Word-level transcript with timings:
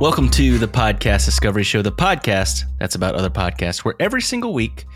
Welcome 0.00 0.28
to 0.30 0.58
the 0.58 0.68
Podcast 0.68 1.24
Discovery 1.24 1.64
Show, 1.64 1.82
the 1.82 1.90
podcast 1.90 2.62
that's 2.78 2.94
about 2.94 3.16
other 3.16 3.30
podcasts, 3.30 3.78
where 3.78 3.96
every 3.98 4.22
single 4.22 4.54
week 4.54 4.86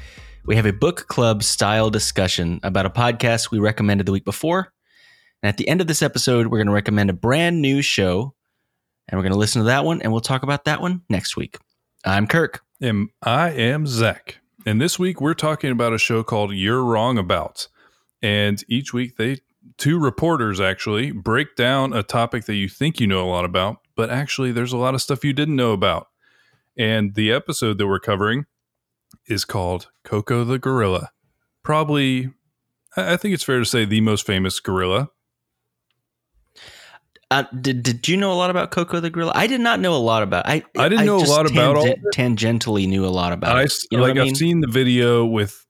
we 0.46 0.54
have 0.54 0.64
a 0.64 0.72
book 0.72 1.08
club 1.08 1.42
style 1.42 1.90
discussion 1.90 2.60
about 2.62 2.86
a 2.86 2.90
podcast 2.90 3.50
we 3.50 3.58
recommended 3.58 4.06
the 4.06 4.12
week 4.12 4.24
before. 4.24 4.72
And 5.42 5.48
at 5.48 5.56
the 5.56 5.66
end 5.66 5.80
of 5.80 5.88
this 5.88 6.02
episode, 6.02 6.46
we're 6.46 6.58
going 6.58 6.68
to 6.68 6.72
recommend 6.72 7.10
a 7.10 7.14
brand 7.14 7.60
new 7.60 7.82
show, 7.82 8.32
and 9.08 9.18
we're 9.18 9.24
going 9.24 9.32
to 9.32 9.38
listen 9.40 9.62
to 9.62 9.66
that 9.66 9.84
one, 9.84 10.00
and 10.02 10.12
we'll 10.12 10.20
talk 10.20 10.44
about 10.44 10.66
that 10.66 10.80
one 10.80 11.02
next 11.08 11.36
week. 11.36 11.58
I'm 12.04 12.28
Kirk. 12.28 12.62
And 12.80 13.08
I 13.24 13.50
am 13.50 13.88
Zach. 13.88 14.38
And 14.64 14.80
this 14.80 15.00
week 15.00 15.20
we're 15.20 15.34
talking 15.34 15.72
about 15.72 15.92
a 15.92 15.98
show 15.98 16.22
called 16.22 16.54
You're 16.54 16.84
Wrong 16.84 17.18
About. 17.18 17.66
And 18.22 18.62
each 18.68 18.94
week 18.94 19.16
they 19.16 19.38
two 19.78 19.98
reporters 19.98 20.60
actually 20.60 21.10
break 21.10 21.56
down 21.56 21.92
a 21.92 22.04
topic 22.04 22.44
that 22.44 22.54
you 22.54 22.68
think 22.68 23.00
you 23.00 23.08
know 23.08 23.24
a 23.24 23.28
lot 23.28 23.44
about, 23.44 23.78
but 23.96 24.10
actually 24.10 24.52
there's 24.52 24.72
a 24.72 24.78
lot 24.78 24.94
of 24.94 25.02
stuff 25.02 25.24
you 25.24 25.32
didn't 25.32 25.56
know 25.56 25.72
about. 25.72 26.08
And 26.76 27.14
the 27.14 27.32
episode 27.32 27.78
that 27.78 27.86
we're 27.86 28.00
covering 28.00 28.46
is 29.26 29.44
called 29.44 29.90
Koko 30.04 30.44
the 30.44 30.58
Gorilla. 30.58 31.10
Probably 31.62 32.30
I 32.96 33.16
think 33.16 33.34
it's 33.34 33.44
fair 33.44 33.58
to 33.58 33.64
say 33.64 33.84
the 33.84 34.00
most 34.00 34.26
famous 34.26 34.60
gorilla. 34.60 35.08
Uh, 37.30 37.44
did 37.58 37.82
did 37.82 38.06
you 38.08 38.18
know 38.18 38.30
a 38.30 38.34
lot 38.34 38.50
about 38.50 38.70
Koko 38.70 39.00
the 39.00 39.08
gorilla? 39.08 39.32
I 39.34 39.46
did 39.46 39.62
not 39.62 39.80
know 39.80 39.94
a 39.94 39.96
lot 39.96 40.22
about. 40.22 40.46
I 40.46 40.62
I 40.76 40.90
didn't 40.90 41.06
know 41.06 41.16
a 41.16 41.24
lot 41.24 41.50
about 41.50 41.76
all. 41.76 41.94
Tangentially 42.14 42.86
knew 42.86 43.06
a 43.06 43.08
lot 43.08 43.32
about. 43.32 43.56
I 43.56 43.62
it. 43.62 43.72
You 43.90 43.98
know 43.98 44.04
like 44.04 44.18
I 44.18 44.20
mean? 44.20 44.30
I've 44.30 44.36
seen 44.36 44.60
the 44.60 44.68
video 44.68 45.24
with 45.24 45.64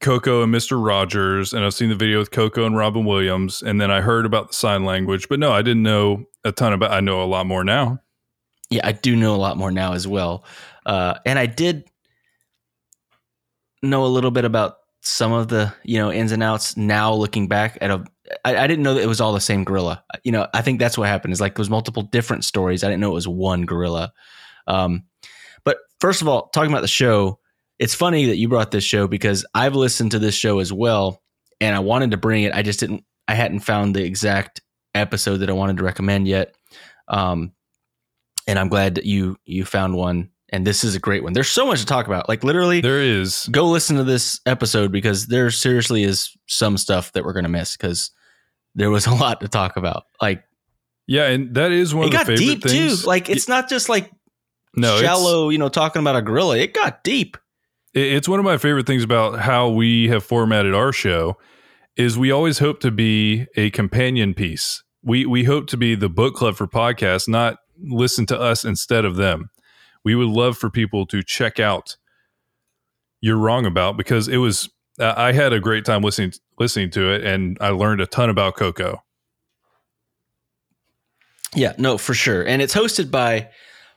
Koko 0.00 0.42
and 0.42 0.54
Mr. 0.54 0.82
Rogers, 0.84 1.52
and 1.52 1.64
I've 1.64 1.74
seen 1.74 1.88
the 1.88 1.94
video 1.94 2.18
with 2.18 2.30
Koko 2.30 2.66
and 2.66 2.76
Robin 2.76 3.04
Williams, 3.04 3.62
and 3.62 3.80
then 3.80 3.90
I 3.90 4.00
heard 4.00 4.26
about 4.26 4.48
the 4.48 4.54
sign 4.54 4.84
language, 4.84 5.28
but 5.28 5.38
no, 5.38 5.52
I 5.52 5.62
didn't 5.62 5.82
know 5.82 6.26
a 6.44 6.52
ton 6.52 6.72
about. 6.72 6.90
I 6.90 7.00
know 7.00 7.22
a 7.22 7.24
lot 7.24 7.46
more 7.46 7.64
now. 7.64 8.00
Yeah, 8.68 8.82
I 8.84 8.92
do 8.92 9.16
know 9.16 9.34
a 9.34 9.38
lot 9.38 9.56
more 9.56 9.70
now 9.70 9.92
as 9.92 10.06
well. 10.06 10.44
Uh, 10.84 11.14
and 11.24 11.38
I 11.38 11.46
did 11.46 11.88
know 13.82 14.04
a 14.04 14.08
little 14.08 14.30
bit 14.30 14.44
about 14.44 14.78
some 15.00 15.32
of 15.32 15.48
the 15.48 15.72
you 15.84 15.98
know 15.98 16.12
ins 16.12 16.32
and 16.32 16.42
outs. 16.42 16.76
Now 16.76 17.14
looking 17.14 17.48
back 17.48 17.78
at 17.80 17.90
a, 17.90 18.04
I, 18.44 18.56
I 18.56 18.66
didn't 18.66 18.82
know 18.82 18.94
that 18.94 19.02
it 19.02 19.08
was 19.08 19.20
all 19.20 19.32
the 19.32 19.40
same 19.40 19.64
gorilla. 19.64 20.04
You 20.24 20.32
know, 20.32 20.46
I 20.52 20.62
think 20.62 20.78
that's 20.78 20.98
what 20.98 21.08
happened. 21.08 21.32
Is 21.32 21.40
like 21.40 21.54
there 21.54 21.62
was 21.62 21.70
multiple 21.70 22.02
different 22.02 22.44
stories. 22.44 22.84
I 22.84 22.88
didn't 22.88 23.00
know 23.00 23.10
it 23.10 23.14
was 23.14 23.28
one 23.28 23.64
gorilla. 23.64 24.12
Um, 24.66 25.04
but 25.64 25.78
first 26.00 26.20
of 26.20 26.28
all, 26.28 26.48
talking 26.48 26.70
about 26.70 26.82
the 26.82 26.88
show, 26.88 27.38
it's 27.78 27.94
funny 27.94 28.26
that 28.26 28.36
you 28.36 28.48
brought 28.48 28.70
this 28.70 28.84
show 28.84 29.06
because 29.06 29.44
I've 29.54 29.74
listened 29.74 30.12
to 30.12 30.18
this 30.18 30.34
show 30.34 30.58
as 30.58 30.72
well, 30.72 31.22
and 31.60 31.74
I 31.74 31.80
wanted 31.80 32.12
to 32.12 32.16
bring 32.16 32.44
it. 32.44 32.54
I 32.54 32.62
just 32.62 32.80
didn't. 32.80 33.04
I 33.28 33.34
hadn't 33.34 33.60
found 33.60 33.94
the 33.94 34.04
exact 34.04 34.60
episode 34.94 35.38
that 35.38 35.50
I 35.50 35.52
wanted 35.52 35.76
to 35.78 35.84
recommend 35.84 36.26
yet. 36.28 36.54
Um, 37.08 37.52
and 38.46 38.58
I'm 38.58 38.68
glad 38.68 38.96
that 38.96 39.04
you 39.04 39.36
you 39.44 39.64
found 39.64 39.96
one. 39.96 40.30
And 40.50 40.64
this 40.64 40.84
is 40.84 40.94
a 40.94 41.00
great 41.00 41.24
one. 41.24 41.32
There's 41.32 41.48
so 41.48 41.66
much 41.66 41.80
to 41.80 41.86
talk 41.86 42.06
about. 42.06 42.28
Like 42.28 42.44
literally, 42.44 42.80
There 42.80 43.02
is 43.02 43.48
go 43.50 43.66
listen 43.66 43.96
to 43.96 44.04
this 44.04 44.40
episode 44.46 44.92
because 44.92 45.26
there 45.26 45.50
seriously 45.50 46.04
is 46.04 46.36
some 46.46 46.78
stuff 46.78 47.12
that 47.12 47.24
we're 47.24 47.32
gonna 47.32 47.48
miss 47.48 47.76
because 47.76 48.12
there 48.76 48.88
was 48.88 49.06
a 49.06 49.14
lot 49.14 49.40
to 49.40 49.48
talk 49.48 49.76
about. 49.76 50.04
Like 50.22 50.44
Yeah, 51.08 51.26
and 51.26 51.54
that 51.56 51.72
is 51.72 51.92
one 51.92 52.04
it 52.04 52.14
of 52.14 52.26
the 52.26 52.32
got 52.32 52.38
deep 52.38 52.62
things. 52.62 53.02
too. 53.02 53.06
Like 53.08 53.28
it's 53.28 53.48
not 53.48 53.68
just 53.68 53.88
like 53.88 54.10
no, 54.76 55.00
shallow, 55.00 55.48
you 55.48 55.58
know, 55.58 55.68
talking 55.68 56.00
about 56.00 56.14
a 56.16 56.22
gorilla. 56.22 56.56
It 56.58 56.72
got 56.72 57.02
deep. 57.02 57.36
It- 57.96 58.12
it's 58.12 58.28
one 58.28 58.38
of 58.38 58.44
my 58.44 58.58
favorite 58.58 58.86
things 58.86 59.02
about 59.02 59.40
how 59.40 59.68
we 59.68 60.08
have 60.08 60.22
formatted 60.24 60.74
our 60.74 60.92
show 60.92 61.36
is 61.96 62.16
we 62.18 62.30
always 62.30 62.58
hope 62.60 62.78
to 62.80 62.90
be 62.92 63.46
a 63.56 63.70
companion 63.70 64.34
piece. 64.34 64.82
We 65.02 65.24
we 65.26 65.44
hope 65.44 65.66
to 65.68 65.76
be 65.76 65.94
the 65.94 66.08
book 66.10 66.34
club 66.34 66.56
for 66.56 66.66
podcasts, 66.68 67.26
not 67.26 67.56
listen 67.82 68.26
to 68.26 68.38
us 68.40 68.64
instead 68.64 69.04
of 69.04 69.16
them. 69.16 69.50
We 70.04 70.14
would 70.14 70.28
love 70.28 70.56
for 70.58 70.68
people 70.70 71.06
to 71.06 71.22
check 71.22 71.58
out 71.58 71.96
You're 73.20 73.38
Wrong 73.38 73.64
About 73.66 73.96
because 73.96 74.28
it 74.28 74.36
was 74.38 74.68
I 75.00 75.32
had 75.32 75.52
a 75.52 75.60
great 75.60 75.84
time 75.84 76.02
listening 76.02 76.32
listening 76.58 76.90
to 76.90 77.10
it 77.12 77.24
and 77.24 77.56
I 77.60 77.70
learned 77.70 78.00
a 78.00 78.06
ton 78.06 78.30
about 78.30 78.56
Koko. 78.56 79.02
Yeah, 81.54 81.72
no, 81.78 81.96
for 81.98 82.12
sure. 82.14 82.46
And 82.46 82.60
it's 82.60 82.74
hosted 82.74 83.10
by 83.10 83.48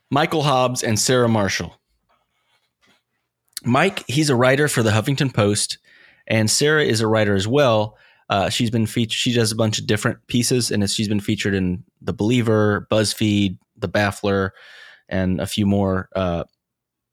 Michael 0.09 0.43
Hobbes 0.43 0.83
and 0.83 0.97
Sarah 0.99 1.27
Marshall. 1.29 1.78
Mike, 3.63 4.03
he's 4.07 4.29
a 4.29 4.35
writer 4.35 4.67
for 4.67 4.83
the 4.83 4.91
Huffington 4.91 5.33
Post, 5.33 5.77
and 6.27 6.49
Sarah 6.49 6.83
is 6.83 7.01
a 7.01 7.07
writer 7.07 7.35
as 7.35 7.47
well. 7.47 7.97
Uh, 8.29 8.49
she's 8.49 8.69
been 8.69 8.85
featured. 8.85 9.13
She 9.13 9.33
does 9.33 9.51
a 9.51 9.55
bunch 9.55 9.79
of 9.79 9.87
different 9.87 10.25
pieces, 10.27 10.71
and 10.71 10.87
she's 10.89 11.07
been 11.07 11.19
featured 11.19 11.53
in 11.55 11.83
The 12.01 12.13
Believer, 12.13 12.87
BuzzFeed, 12.91 13.57
The 13.77 13.89
Baffler, 13.89 14.51
and 15.07 15.41
a 15.41 15.47
few 15.47 15.65
more 15.65 16.09
uh, 16.15 16.43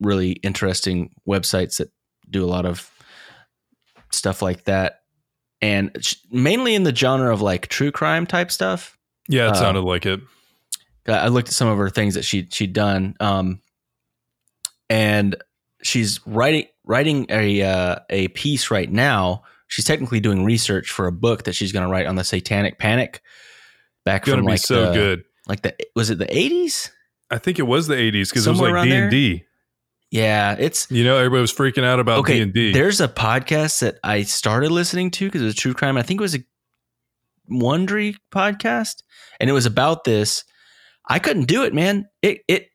really 0.00 0.32
interesting 0.32 1.10
websites 1.26 1.78
that 1.78 1.90
do 2.28 2.44
a 2.44 2.46
lot 2.46 2.66
of 2.66 2.90
stuff 4.12 4.42
like 4.42 4.64
that. 4.64 5.00
And 5.62 5.96
mainly 6.30 6.74
in 6.74 6.82
the 6.82 6.94
genre 6.94 7.32
of 7.32 7.40
like 7.40 7.68
true 7.68 7.90
crime 7.90 8.26
type 8.26 8.50
stuff. 8.52 8.98
Yeah, 9.28 9.46
it 9.46 9.52
Uh, 9.52 9.54
sounded 9.54 9.80
like 9.80 10.04
it. 10.04 10.20
I 11.08 11.28
looked 11.28 11.48
at 11.48 11.54
some 11.54 11.68
of 11.68 11.78
her 11.78 11.88
things 11.88 12.14
that 12.14 12.24
she 12.24 12.46
she'd 12.50 12.72
done, 12.72 13.14
um, 13.20 13.60
and 14.90 15.36
she's 15.82 16.20
writing 16.26 16.66
writing 16.84 17.26
a 17.28 17.62
uh, 17.62 17.96
a 18.10 18.28
piece 18.28 18.70
right 18.70 18.90
now. 18.90 19.42
She's 19.68 19.84
technically 19.84 20.20
doing 20.20 20.44
research 20.44 20.90
for 20.90 21.06
a 21.06 21.12
book 21.12 21.44
that 21.44 21.54
she's 21.54 21.72
going 21.72 21.84
to 21.84 21.90
write 21.90 22.06
on 22.06 22.14
the 22.16 22.24
Satanic 22.24 22.78
Panic. 22.78 23.20
Back 24.04 24.22
It's 24.22 24.28
gonna 24.28 24.38
from 24.38 24.46
be 24.46 24.52
like 24.52 24.60
so 24.60 24.86
the, 24.86 24.92
good. 24.92 25.24
like 25.48 25.62
the 25.62 25.74
was 25.96 26.10
it 26.10 26.18
the 26.18 26.36
eighties? 26.36 26.90
I 27.30 27.38
think 27.38 27.58
it 27.58 27.64
was 27.64 27.88
the 27.88 27.96
80s 27.96 28.28
because 28.28 28.46
it 28.46 28.50
was 28.50 28.60
like 28.60 28.84
D 28.84 28.92
and 28.92 29.10
D. 29.10 29.44
Yeah, 30.12 30.54
it's 30.56 30.88
You 30.90 31.02
know, 31.02 31.16
everybody 31.16 31.40
was 31.40 31.52
freaking 31.52 31.82
out 31.84 31.98
about 31.98 32.20
okay. 32.20 32.34
D 32.34 32.42
and 32.42 32.52
D. 32.52 32.72
There's 32.72 33.00
a 33.00 33.08
podcast 33.08 33.80
that 33.80 33.98
I 34.04 34.22
started 34.22 34.70
listening 34.70 35.10
to 35.12 35.24
because 35.24 35.42
it 35.42 35.46
was 35.46 35.56
true 35.56 35.74
crime. 35.74 35.96
I 35.96 36.02
think 36.02 36.20
it 36.20 36.22
was 36.22 36.36
a 36.36 36.44
Wondery 37.50 38.16
podcast, 38.32 39.02
and 39.40 39.50
it 39.50 39.52
was 39.52 39.66
about 39.66 40.04
this. 40.04 40.44
I 41.08 41.18
couldn't 41.18 41.46
do 41.46 41.64
it, 41.64 41.74
man. 41.74 42.08
It 42.22 42.42
it 42.46 42.68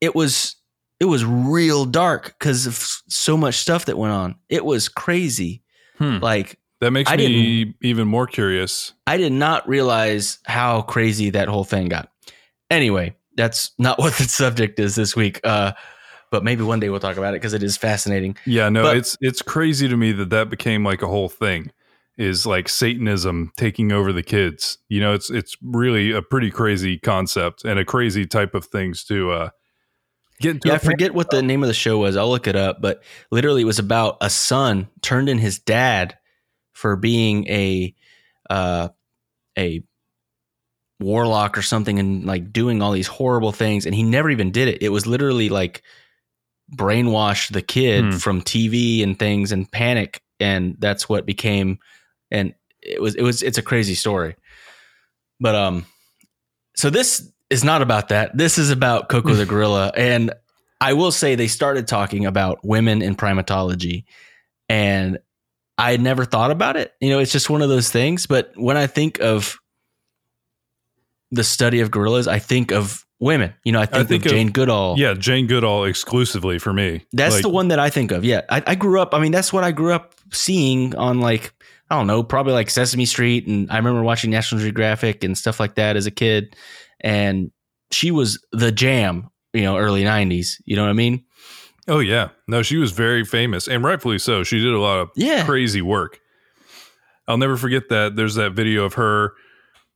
it 0.00 0.14
was 0.14 0.56
it 1.00 1.04
was 1.06 1.24
real 1.24 1.84
dark 1.84 2.34
because 2.38 2.66
of 2.66 2.74
so 3.08 3.36
much 3.36 3.56
stuff 3.56 3.84
that 3.86 3.96
went 3.98 4.12
on. 4.12 4.36
It 4.48 4.64
was 4.64 4.88
crazy. 4.88 5.62
Hmm. 5.98 6.18
Like 6.18 6.58
That 6.80 6.90
makes 6.92 7.10
I 7.10 7.16
me 7.16 7.74
even 7.82 8.08
more 8.08 8.26
curious. 8.26 8.92
I 9.06 9.16
did 9.16 9.32
not 9.32 9.68
realize 9.68 10.38
how 10.44 10.82
crazy 10.82 11.30
that 11.30 11.48
whole 11.48 11.64
thing 11.64 11.88
got. 11.88 12.10
Anyway, 12.70 13.16
that's 13.36 13.72
not 13.78 13.98
what 14.00 14.14
the 14.14 14.24
subject 14.24 14.78
is 14.78 14.94
this 14.94 15.14
week. 15.14 15.40
Uh, 15.44 15.72
but 16.30 16.44
maybe 16.44 16.62
one 16.62 16.78
day 16.78 16.90
we'll 16.90 17.00
talk 17.00 17.16
about 17.16 17.34
it 17.34 17.40
because 17.40 17.54
it 17.54 17.62
is 17.62 17.76
fascinating. 17.76 18.36
Yeah, 18.44 18.68
no, 18.68 18.82
But- 18.82 18.96
it's 18.98 19.16
it's 19.20 19.40
crazy 19.42 19.88
to 19.88 19.96
me 19.96 20.12
that 20.12 20.30
that 20.30 20.50
became 20.50 20.84
like 20.84 21.02
a 21.02 21.08
whole 21.08 21.28
thing. 21.28 21.70
Is 22.18 22.44
like 22.44 22.68
Satanism 22.68 23.52
taking 23.56 23.92
over 23.92 24.12
the 24.12 24.24
kids. 24.24 24.78
You 24.88 25.00
know, 25.00 25.14
it's 25.14 25.30
it's 25.30 25.56
really 25.62 26.10
a 26.10 26.20
pretty 26.20 26.50
crazy 26.50 26.98
concept 26.98 27.64
and 27.64 27.78
a 27.78 27.84
crazy 27.84 28.26
type 28.26 28.56
of 28.56 28.64
things 28.64 29.04
to 29.04 29.30
uh, 29.30 29.50
get. 30.40 30.64
Yeah, 30.64 30.74
I 30.74 30.78
forget 30.78 31.14
what 31.14 31.30
the 31.30 31.42
name 31.42 31.62
of 31.62 31.68
the 31.68 31.74
show 31.74 31.98
was. 31.98 32.16
I'll 32.16 32.28
look 32.30 32.46
it 32.46 32.56
up. 32.56 32.80
But 32.80 33.02
literally, 33.30 33.62
it 33.62 33.66
was 33.66 33.78
about 33.78 34.18
a 34.20 34.30
son 34.30 34.88
turned 35.02 35.28
in 35.28 35.38
his 35.38 35.58
dad 35.58 36.16
for 36.72 36.96
being 36.96 37.46
a 37.48 37.94
uh, 38.50 38.88
a 39.58 39.82
warlock 41.00 41.56
or 41.56 41.62
something, 41.62 41.98
and 41.98 42.24
like 42.24 42.52
doing 42.52 42.82
all 42.82 42.92
these 42.92 43.06
horrible 43.06 43.52
things. 43.52 43.86
And 43.86 43.94
he 43.94 44.02
never 44.02 44.30
even 44.30 44.50
did 44.50 44.68
it. 44.68 44.82
It 44.82 44.88
was 44.90 45.06
literally 45.06 45.48
like 45.48 45.82
brainwashed 46.74 47.52
the 47.52 47.62
kid 47.62 48.04
Hmm. 48.04 48.10
from 48.18 48.42
TV 48.42 49.02
and 49.02 49.18
things 49.18 49.52
and 49.52 49.70
panic, 49.70 50.22
and 50.40 50.76
that's 50.78 51.08
what 51.08 51.26
became. 51.26 51.78
And 52.30 52.54
it 52.82 53.00
was 53.00 53.14
it 53.14 53.22
was 53.22 53.42
it's 53.42 53.58
a 53.58 53.62
crazy 53.62 53.94
story. 53.94 54.36
But 55.40 55.54
um, 55.54 55.86
so 56.76 56.90
this 56.90 57.30
is 57.50 57.64
not 57.64 57.82
about 57.82 58.08
that. 58.08 58.36
This 58.36 58.58
is 58.58 58.70
about 58.70 59.08
Koko 59.08 59.34
the 59.34 59.46
gorilla, 59.52 59.92
and 59.96 60.32
I 60.80 60.92
will 60.92 61.12
say 61.12 61.34
they 61.34 61.48
started 61.48 61.88
talking 61.88 62.26
about 62.26 62.64
women 62.64 63.02
in 63.02 63.14
primatology, 63.16 64.04
and 64.68 65.18
I 65.76 65.92
had 65.92 66.00
never 66.00 66.24
thought 66.24 66.50
about 66.50 66.76
it. 66.76 66.92
You 67.00 67.10
know, 67.10 67.18
it's 67.18 67.32
just 67.32 67.50
one 67.50 67.62
of 67.62 67.68
those 67.68 67.90
things. 67.90 68.26
But 68.26 68.52
when 68.56 68.76
I 68.76 68.86
think 68.86 69.20
of 69.20 69.58
the 71.30 71.44
study 71.44 71.80
of 71.80 71.90
gorillas, 71.90 72.26
I 72.28 72.38
think 72.38 72.72
of 72.72 73.04
women. 73.20 73.54
You 73.64 73.72
know, 73.72 73.80
I 73.80 73.86
think, 73.86 74.08
think 74.08 74.24
of 74.24 74.32
of- 74.32 74.36
Jane 74.36 74.50
Goodall. 74.50 74.98
Yeah, 74.98 75.14
Jane 75.14 75.46
Goodall 75.46 75.84
exclusively 75.84 76.58
for 76.58 76.72
me. 76.72 77.04
That's 77.12 77.36
Like, 77.36 77.42
the 77.42 77.48
one 77.48 77.68
that 77.68 77.78
I 77.78 77.90
think 77.90 78.12
of. 78.12 78.24
Yeah. 78.24 78.42
I, 78.48 78.62
I 78.66 78.74
grew 78.74 79.00
up, 79.00 79.14
I 79.14 79.20
mean, 79.20 79.32
that's 79.32 79.52
what 79.52 79.64
I 79.64 79.72
grew 79.72 79.92
up 79.92 80.14
seeing 80.32 80.94
on 80.96 81.20
like, 81.20 81.52
I 81.90 81.96
don't 81.96 82.06
know, 82.06 82.22
probably 82.22 82.52
like 82.52 82.70
Sesame 82.70 83.04
Street. 83.04 83.46
And 83.46 83.70
I 83.70 83.76
remember 83.76 84.02
watching 84.02 84.30
National 84.30 84.60
Geographic 84.60 85.24
and 85.24 85.36
stuff 85.36 85.58
like 85.60 85.74
that 85.74 85.96
as 85.96 86.06
a 86.06 86.10
kid. 86.10 86.56
And 87.00 87.50
she 87.90 88.10
was 88.10 88.44
the 88.52 88.72
jam, 88.72 89.30
you 89.52 89.62
know, 89.62 89.76
early 89.76 90.02
90s. 90.04 90.60
You 90.64 90.76
know 90.76 90.82
what 90.82 90.90
I 90.90 90.94
mean? 90.94 91.24
Oh 91.86 92.00
yeah, 92.00 92.28
no, 92.46 92.62
she 92.62 92.76
was 92.76 92.92
very 92.92 93.24
famous 93.24 93.66
and 93.66 93.82
rightfully 93.82 94.18
so. 94.18 94.42
She 94.44 94.58
did 94.60 94.74
a 94.74 94.78
lot 94.80 94.98
of 94.98 95.10
Yeah. 95.16 95.44
crazy 95.46 95.80
work. 95.80 96.20
I'll 97.26 97.38
never 97.38 97.56
forget 97.56 97.88
that. 97.88 98.16
There's 98.16 98.34
that 98.34 98.52
video 98.52 98.84
of 98.84 98.94
her 98.94 99.32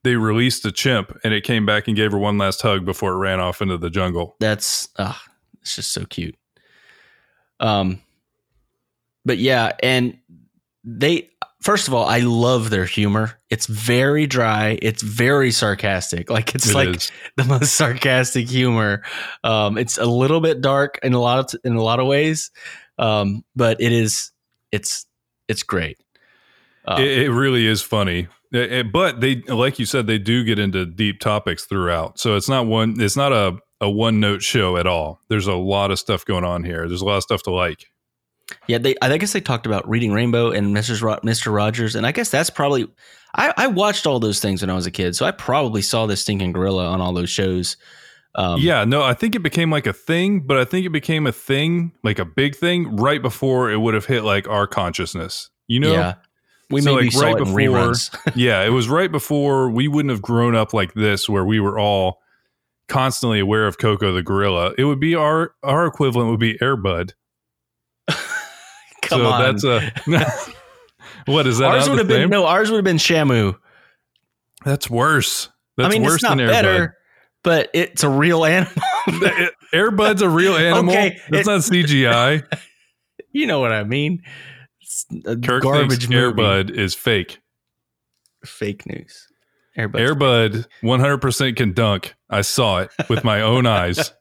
they 0.04 0.16
released 0.16 0.64
a 0.64 0.72
chimp 0.72 1.16
and 1.22 1.32
it 1.32 1.44
came 1.44 1.64
back 1.64 1.86
and 1.86 1.96
gave 1.96 2.10
her 2.12 2.18
one 2.18 2.36
last 2.36 2.60
hug 2.62 2.84
before 2.84 3.12
it 3.12 3.18
ran 3.18 3.38
off 3.40 3.62
into 3.62 3.76
the 3.78 3.88
jungle. 3.90 4.34
That's 4.40 4.88
uh, 4.96 5.14
it's 5.60 5.76
just 5.76 5.92
so 5.92 6.04
cute. 6.06 6.34
Um, 7.60 8.00
but 9.24 9.38
yeah, 9.38 9.72
and 9.82 10.18
they 10.82 11.28
first 11.62 11.88
of 11.88 11.94
all, 11.94 12.04
I 12.04 12.18
love 12.20 12.70
their 12.70 12.84
humor. 12.84 13.38
It's 13.50 13.66
very 13.66 14.26
dry. 14.26 14.78
It's 14.82 15.02
very 15.02 15.50
sarcastic. 15.50 16.30
Like 16.30 16.54
it's 16.54 16.70
It 16.70 16.74
like 16.74 16.88
is. 16.96 17.12
the 17.36 17.44
most 17.44 17.74
sarcastic 17.74 18.48
humor. 18.48 19.02
Um, 19.44 19.78
it's 19.78 19.98
a 19.98 20.04
little 20.06 20.40
bit 20.40 20.60
dark 20.60 20.98
in 21.02 21.14
a 21.14 21.20
lot 21.20 21.54
of 21.54 21.60
in 21.64 21.74
a 21.74 21.82
lot 21.82 22.00
of 22.00 22.06
ways, 22.06 22.50
um, 22.98 23.44
but 23.56 23.80
it 23.80 23.92
is 23.92 24.32
it's 24.70 25.06
it's 25.48 25.62
great. 25.62 25.98
Uh, 26.84 26.96
it, 26.98 27.18
it 27.26 27.30
really 27.30 27.66
is 27.66 27.80
funny. 27.82 28.28
It- 28.52 28.72
it- 28.72 28.92
but 28.92 29.20
they, 29.20 29.36
like 29.42 29.78
you 29.78 29.86
said, 29.86 30.06
they 30.06 30.18
do 30.18 30.44
get 30.44 30.58
into 30.58 30.84
deep 30.84 31.20
topics 31.20 31.64
throughout. 31.64 32.18
So 32.18 32.36
it's 32.36 32.48
not 32.48 32.66
one. 32.66 33.00
It's 33.00 33.16
not 33.16 33.32
a 33.32 33.58
a 33.80 33.90
one 33.90 34.20
note 34.20 34.42
show 34.42 34.76
at 34.76 34.86
all. 34.86 35.20
There's 35.28 35.46
a 35.48 35.54
lot 35.54 35.90
of 35.90 35.98
stuff 35.98 36.24
going 36.24 36.44
on 36.44 36.62
here. 36.64 36.86
There's 36.86 37.00
a 37.02 37.04
lot 37.04 37.16
of 37.16 37.22
stuff 37.22 37.42
to 37.44 37.50
like. 37.50 37.86
Yeah, 38.66 38.78
they. 38.78 38.94
I 39.02 39.16
guess 39.18 39.32
they 39.32 39.40
talked 39.40 39.66
about 39.66 39.88
reading 39.88 40.12
Rainbow 40.12 40.50
and 40.50 40.74
Mrs. 40.76 41.02
Ro- 41.02 41.18
Mr. 41.24 41.52
Rogers, 41.54 41.94
and 41.94 42.06
I 42.06 42.12
guess 42.12 42.30
that's 42.30 42.50
probably. 42.50 42.88
I, 43.34 43.52
I 43.56 43.66
watched 43.66 44.06
all 44.06 44.20
those 44.20 44.40
things 44.40 44.60
when 44.62 44.68
I 44.70 44.74
was 44.74 44.86
a 44.86 44.90
kid, 44.90 45.16
so 45.16 45.24
I 45.24 45.30
probably 45.30 45.80
saw 45.80 46.06
this 46.06 46.20
stinking 46.20 46.52
gorilla 46.52 46.86
on 46.86 47.00
all 47.00 47.12
those 47.14 47.30
shows. 47.30 47.76
Um, 48.34 48.60
yeah, 48.60 48.84
no, 48.84 49.02
I 49.02 49.14
think 49.14 49.34
it 49.34 49.42
became 49.42 49.70
like 49.70 49.86
a 49.86 49.92
thing, 49.92 50.40
but 50.40 50.58
I 50.58 50.64
think 50.64 50.86
it 50.86 50.90
became 50.90 51.26
a 51.26 51.32
thing, 51.32 51.92
like 52.02 52.18
a 52.18 52.24
big 52.24 52.54
thing, 52.56 52.96
right 52.96 53.20
before 53.22 53.70
it 53.70 53.78
would 53.78 53.94
have 53.94 54.06
hit 54.06 54.22
like 54.24 54.48
our 54.48 54.66
consciousness. 54.66 55.50
You 55.66 55.80
know, 55.80 55.92
yeah. 55.92 56.14
We 56.70 56.80
So, 56.80 56.94
maybe 56.94 57.06
like, 57.06 57.12
saw 57.12 57.20
right 57.22 57.36
it 57.36 57.38
in 57.38 57.44
before- 57.54 57.58
reruns. 57.58 58.16
yeah, 58.34 58.62
it 58.64 58.70
was 58.70 58.88
right 58.88 59.10
before 59.12 59.70
we 59.70 59.88
wouldn't 59.88 60.10
have 60.10 60.22
grown 60.22 60.54
up 60.54 60.72
like 60.74 60.94
this, 60.94 61.28
where 61.28 61.44
we 61.44 61.60
were 61.60 61.78
all 61.78 62.20
constantly 62.88 63.38
aware 63.40 63.66
of 63.66 63.78
Koko 63.78 64.12
the 64.12 64.22
gorilla. 64.22 64.72
It 64.76 64.84
would 64.84 65.00
be 65.00 65.14
our 65.14 65.54
our 65.62 65.86
equivalent 65.86 66.30
would 66.30 66.40
be 66.40 66.58
Airbud. 66.58 67.12
Come 69.02 69.20
so 69.20 69.26
on, 69.26 69.42
that's 69.42 69.64
a 69.64 69.92
what 71.26 71.46
is 71.46 71.58
that? 71.58 71.70
ours 71.72 71.88
would 71.88 71.98
have 71.98 72.08
been 72.08 72.30
no. 72.30 72.46
Ours 72.46 72.70
would 72.70 72.76
have 72.78 72.84
been 72.84 72.96
Shamu. 72.96 73.56
That's 74.64 74.88
worse. 74.88 75.48
That's 75.76 75.86
I 75.88 75.90
mean, 75.90 76.02
worse 76.04 76.14
it's 76.14 76.22
not 76.22 76.36
than 76.38 76.46
better, 76.46 76.96
but 77.42 77.68
it's 77.74 78.02
a 78.04 78.08
real 78.08 78.44
animal. 78.46 78.72
Airbud's 79.74 80.22
a 80.22 80.28
real 80.28 80.54
animal. 80.56 80.92
Okay, 80.92 81.18
That's 81.30 81.48
it- 81.48 81.50
not 81.50 81.60
CGI. 81.60 82.44
you 83.32 83.46
know 83.46 83.58
what 83.60 83.72
I 83.72 83.84
mean? 83.84 84.22
It's 84.80 85.06
a 85.26 85.36
Kirk 85.36 85.62
garbage 85.62 86.08
movie. 86.08 86.40
Airbud 86.40 86.70
is 86.70 86.94
fake. 86.94 87.40
Fake 88.44 88.86
news. 88.86 89.26
Airbud. 89.78 89.94
Airbud 89.94 90.66
100% 90.82 91.56
can 91.56 91.72
dunk. 91.72 92.14
I 92.28 92.42
saw 92.42 92.80
it 92.80 92.90
with 93.08 93.24
my 93.24 93.40
own 93.40 93.66
eyes. 93.66 94.12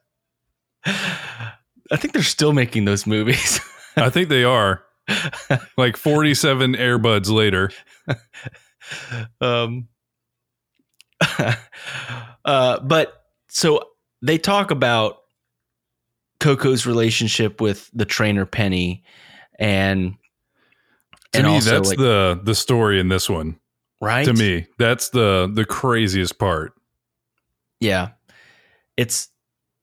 I 0.85 1.97
think 1.97 2.13
they're 2.13 2.23
still 2.23 2.53
making 2.53 2.85
those 2.85 3.05
movies. 3.05 3.59
I 3.95 4.09
think 4.09 4.29
they 4.29 4.43
are. 4.43 4.83
Like 5.77 5.97
47 5.97 6.75
Airbuds 6.75 7.29
later. 7.29 7.71
um, 9.41 9.87
uh, 12.45 12.79
but 12.79 13.25
so 13.49 13.83
they 14.21 14.37
talk 14.37 14.71
about 14.71 15.17
Koko's 16.39 16.85
relationship 16.85 17.61
with 17.61 17.89
the 17.93 18.05
trainer 18.05 18.45
Penny, 18.45 19.03
and 19.59 20.15
To 21.33 21.39
and 21.39 21.47
me, 21.47 21.53
also 21.53 21.71
that's 21.71 21.89
like, 21.89 21.97
the 21.97 22.39
the 22.43 22.55
story 22.55 22.99
in 22.99 23.09
this 23.09 23.29
one. 23.29 23.59
right 24.01 24.25
To 24.25 24.33
me, 24.33 24.67
that's 24.77 25.09
the 25.09 25.51
the 25.53 25.65
craziest 25.65 26.39
part. 26.39 26.73
Yeah. 27.79 28.09
It's 28.97 29.29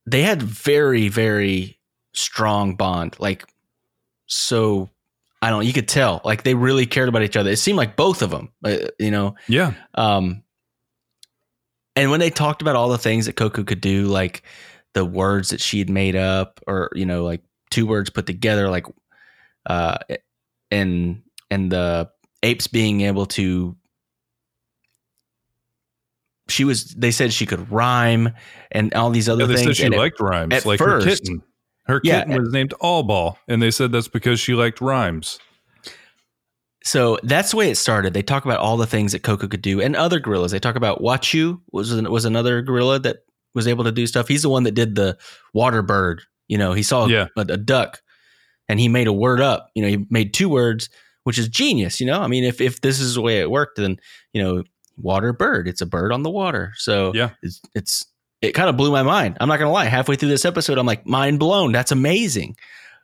they 0.06 0.22
had 0.22 0.42
very 0.42 1.08
very 1.08 1.78
strong 2.14 2.74
bond. 2.74 3.16
Like 3.18 3.46
so 4.28 4.88
I 5.42 5.50
don't 5.50 5.64
you 5.66 5.72
could 5.72 5.88
tell 5.88 6.20
like 6.24 6.44
they 6.44 6.54
really 6.54 6.86
cared 6.86 7.08
about 7.08 7.22
each 7.22 7.36
other. 7.36 7.50
It 7.50 7.58
seemed 7.58 7.76
like 7.78 7.96
both 7.96 8.22
of 8.22 8.30
them, 8.30 8.52
uh, 8.64 8.76
you 9.00 9.10
know. 9.10 9.34
Yeah. 9.48 9.72
Um 9.94 10.42
and 11.96 12.10
when 12.12 12.20
they 12.20 12.30
talked 12.30 12.62
about 12.62 12.76
all 12.76 12.88
the 12.90 12.98
things 12.98 13.26
that 13.26 13.34
Koko 13.34 13.64
could 13.64 13.80
do 13.80 14.06
like 14.06 14.42
the 14.94 15.04
words 15.04 15.50
that 15.50 15.60
she 15.60 15.78
had 15.80 15.90
made 15.90 16.14
up 16.16 16.60
or 16.66 16.90
you 16.94 17.04
know 17.06 17.24
like 17.24 17.42
two 17.70 17.86
words 17.86 18.08
put 18.10 18.26
together 18.26 18.68
like 18.68 18.86
uh 19.66 19.98
and 20.70 21.22
and 21.50 21.72
the 21.72 22.08
apes 22.42 22.66
being 22.68 23.00
able 23.00 23.26
to 23.26 23.76
she 26.48 26.64
was 26.64 26.86
they 26.94 27.10
said 27.10 27.32
she 27.32 27.46
could 27.46 27.70
rhyme 27.70 28.30
and 28.72 28.94
all 28.94 29.10
these 29.10 29.28
other 29.28 29.42
Yeah, 29.42 29.46
they 29.48 29.54
things 29.56 29.66
said 29.66 29.76
she 29.76 29.84
and 29.84 29.94
it- 29.94 29.98
liked 29.98 30.20
rhymes. 30.20 30.54
at 30.54 30.64
Like 30.66 30.78
first- 30.78 31.04
her 31.06 31.10
kitten. 31.10 31.42
Her 31.88 32.00
Yeah, 32.04 32.20
kitten 32.20 32.34
uh, 32.34 32.40
was 32.42 32.52
named 32.52 32.74
All 32.80 33.02
Ball, 33.02 33.38
and 33.48 33.60
they 33.62 33.70
said 33.70 33.90
that's 33.92 34.08
because 34.08 34.38
she 34.38 34.54
liked 34.54 34.80
rhymes. 34.80 35.38
so 36.84 37.18
that's 37.24 37.50
the 37.50 37.56
way 37.56 37.70
it 37.70 37.74
started 37.76 38.14
they 38.14 38.22
talk 38.22 38.44
about 38.44 38.60
all 38.60 38.76
the 38.76 38.86
things 38.86 39.12
that 39.12 39.22
koko 39.24 39.48
could 39.48 39.60
do 39.62 39.80
and 39.80 39.96
other 39.96 40.20
gorillas 40.20 40.52
they 40.52 40.60
talk 40.60 40.76
about 40.76 41.00
washoe 41.02 41.60
was 41.72 41.90
an, 41.92 42.08
was 42.10 42.24
another 42.24 42.62
gorilla 42.62 42.98
that 43.00 43.18
was 43.54 43.66
able 43.66 43.82
to 43.84 43.90
do 43.92 44.06
stuff 44.06 44.28
he's 44.28 44.42
the 44.42 44.48
one 44.48 44.62
that 44.62 44.72
did 44.76 44.94
the 44.94 45.16
water 45.52 45.82
bird 45.82 46.22
you 46.46 46.56
know 46.56 46.72
he 46.72 46.82
saw 46.84 47.04
a, 47.04 47.08
Yeah. 47.10 47.26
a, 47.36 47.40
a 47.40 47.56
duck 47.56 48.00
and 48.68 48.78
he 48.78 48.88
made 48.88 49.08
a 49.08 49.12
word 49.12 49.40
up 49.40 49.68
you 49.74 49.82
know 49.82 49.88
he 49.88 50.06
made 50.08 50.32
two 50.32 50.48
words 50.48 50.88
which 51.24 51.36
is 51.36 51.48
genius 51.48 52.00
you 52.00 52.06
know 52.06 52.20
i 52.22 52.28
mean 52.28 52.44
if, 52.44 52.60
if 52.60 52.80
this 52.80 53.00
is 53.00 53.16
the 53.16 53.20
way 53.22 53.40
it 53.40 53.50
worked 53.50 53.76
then 53.76 53.96
you 54.32 54.40
know 54.42 54.62
water 54.96 55.32
bird 55.32 55.66
it's 55.66 55.80
a 55.80 55.86
bird 55.86 56.12
on 56.12 56.22
the 56.22 56.30
water 56.30 56.72
so 56.76 57.12
Yeah. 57.14 57.30
it's, 57.42 57.60
it's 57.74 58.06
it 58.42 58.52
kind 58.52 58.68
of 58.68 58.76
blew 58.76 58.90
my 58.90 59.02
mind 59.02 59.36
i'm 59.40 59.48
not 59.48 59.58
gonna 59.58 59.70
lie 59.72 59.84
halfway 59.84 60.16
through 60.16 60.28
this 60.28 60.44
episode 60.44 60.78
i'm 60.78 60.86
like 60.86 61.06
mind 61.06 61.38
blown 61.38 61.72
that's 61.72 61.92
amazing 61.92 62.56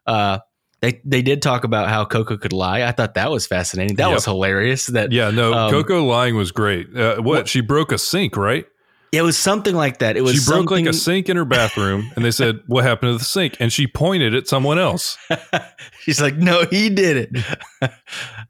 uh 0.07 0.39
they, 0.81 1.01
they 1.05 1.23
did 1.23 1.41
talk 1.41 1.65
about 1.65 1.89
how 1.89 2.05
Koko 2.05 2.37
could 2.37 2.53
lie. 2.53 2.83
I 2.83 2.93
thought 2.93 3.15
that 3.15 3.31
was 3.31 3.47
fascinating. 3.47 3.97
That 3.97 4.09
Yep. 4.09 4.15
was 4.17 4.25
hilarious. 4.27 4.85
That 4.89 5.13
Yeah, 5.13 5.31
no, 5.31 5.55
Um, 5.55 5.71
Koko 5.71 6.05
lying 6.05 6.37
was 6.37 6.53
great. 6.53 6.95
Uh, 6.95 7.23
what, 7.23 7.49
She 7.49 7.63
broke 7.63 7.91
a 7.91 7.97
sink, 7.97 8.37
right? 8.37 8.67
it 9.11 9.23
was 9.23 9.39
something 9.39 9.75
like 9.75 10.01
that. 10.01 10.19
It 10.19 10.21
was 10.21 10.35
She 10.35 10.51
broke 10.51 10.71
like 10.71 10.85
a 10.85 10.93
sink 10.93 11.31
in 11.31 11.39
her 11.39 11.47
bathroom, 11.47 12.11
and 12.17 12.25
they 12.25 12.33
said, 12.33 12.61
"What 12.67 12.85
happened 12.85 13.15
to 13.15 13.19
the 13.19 13.25
sink?" 13.25 13.57
And 13.61 13.73
she 13.73 13.87
pointed 13.87 14.35
at 14.35 14.47
someone 14.49 14.79
else. 14.79 15.17
She's 16.01 16.21
like, 16.21 16.37
no, 16.37 16.65
he 16.67 16.91
did 16.91 17.17
it. 17.17 17.45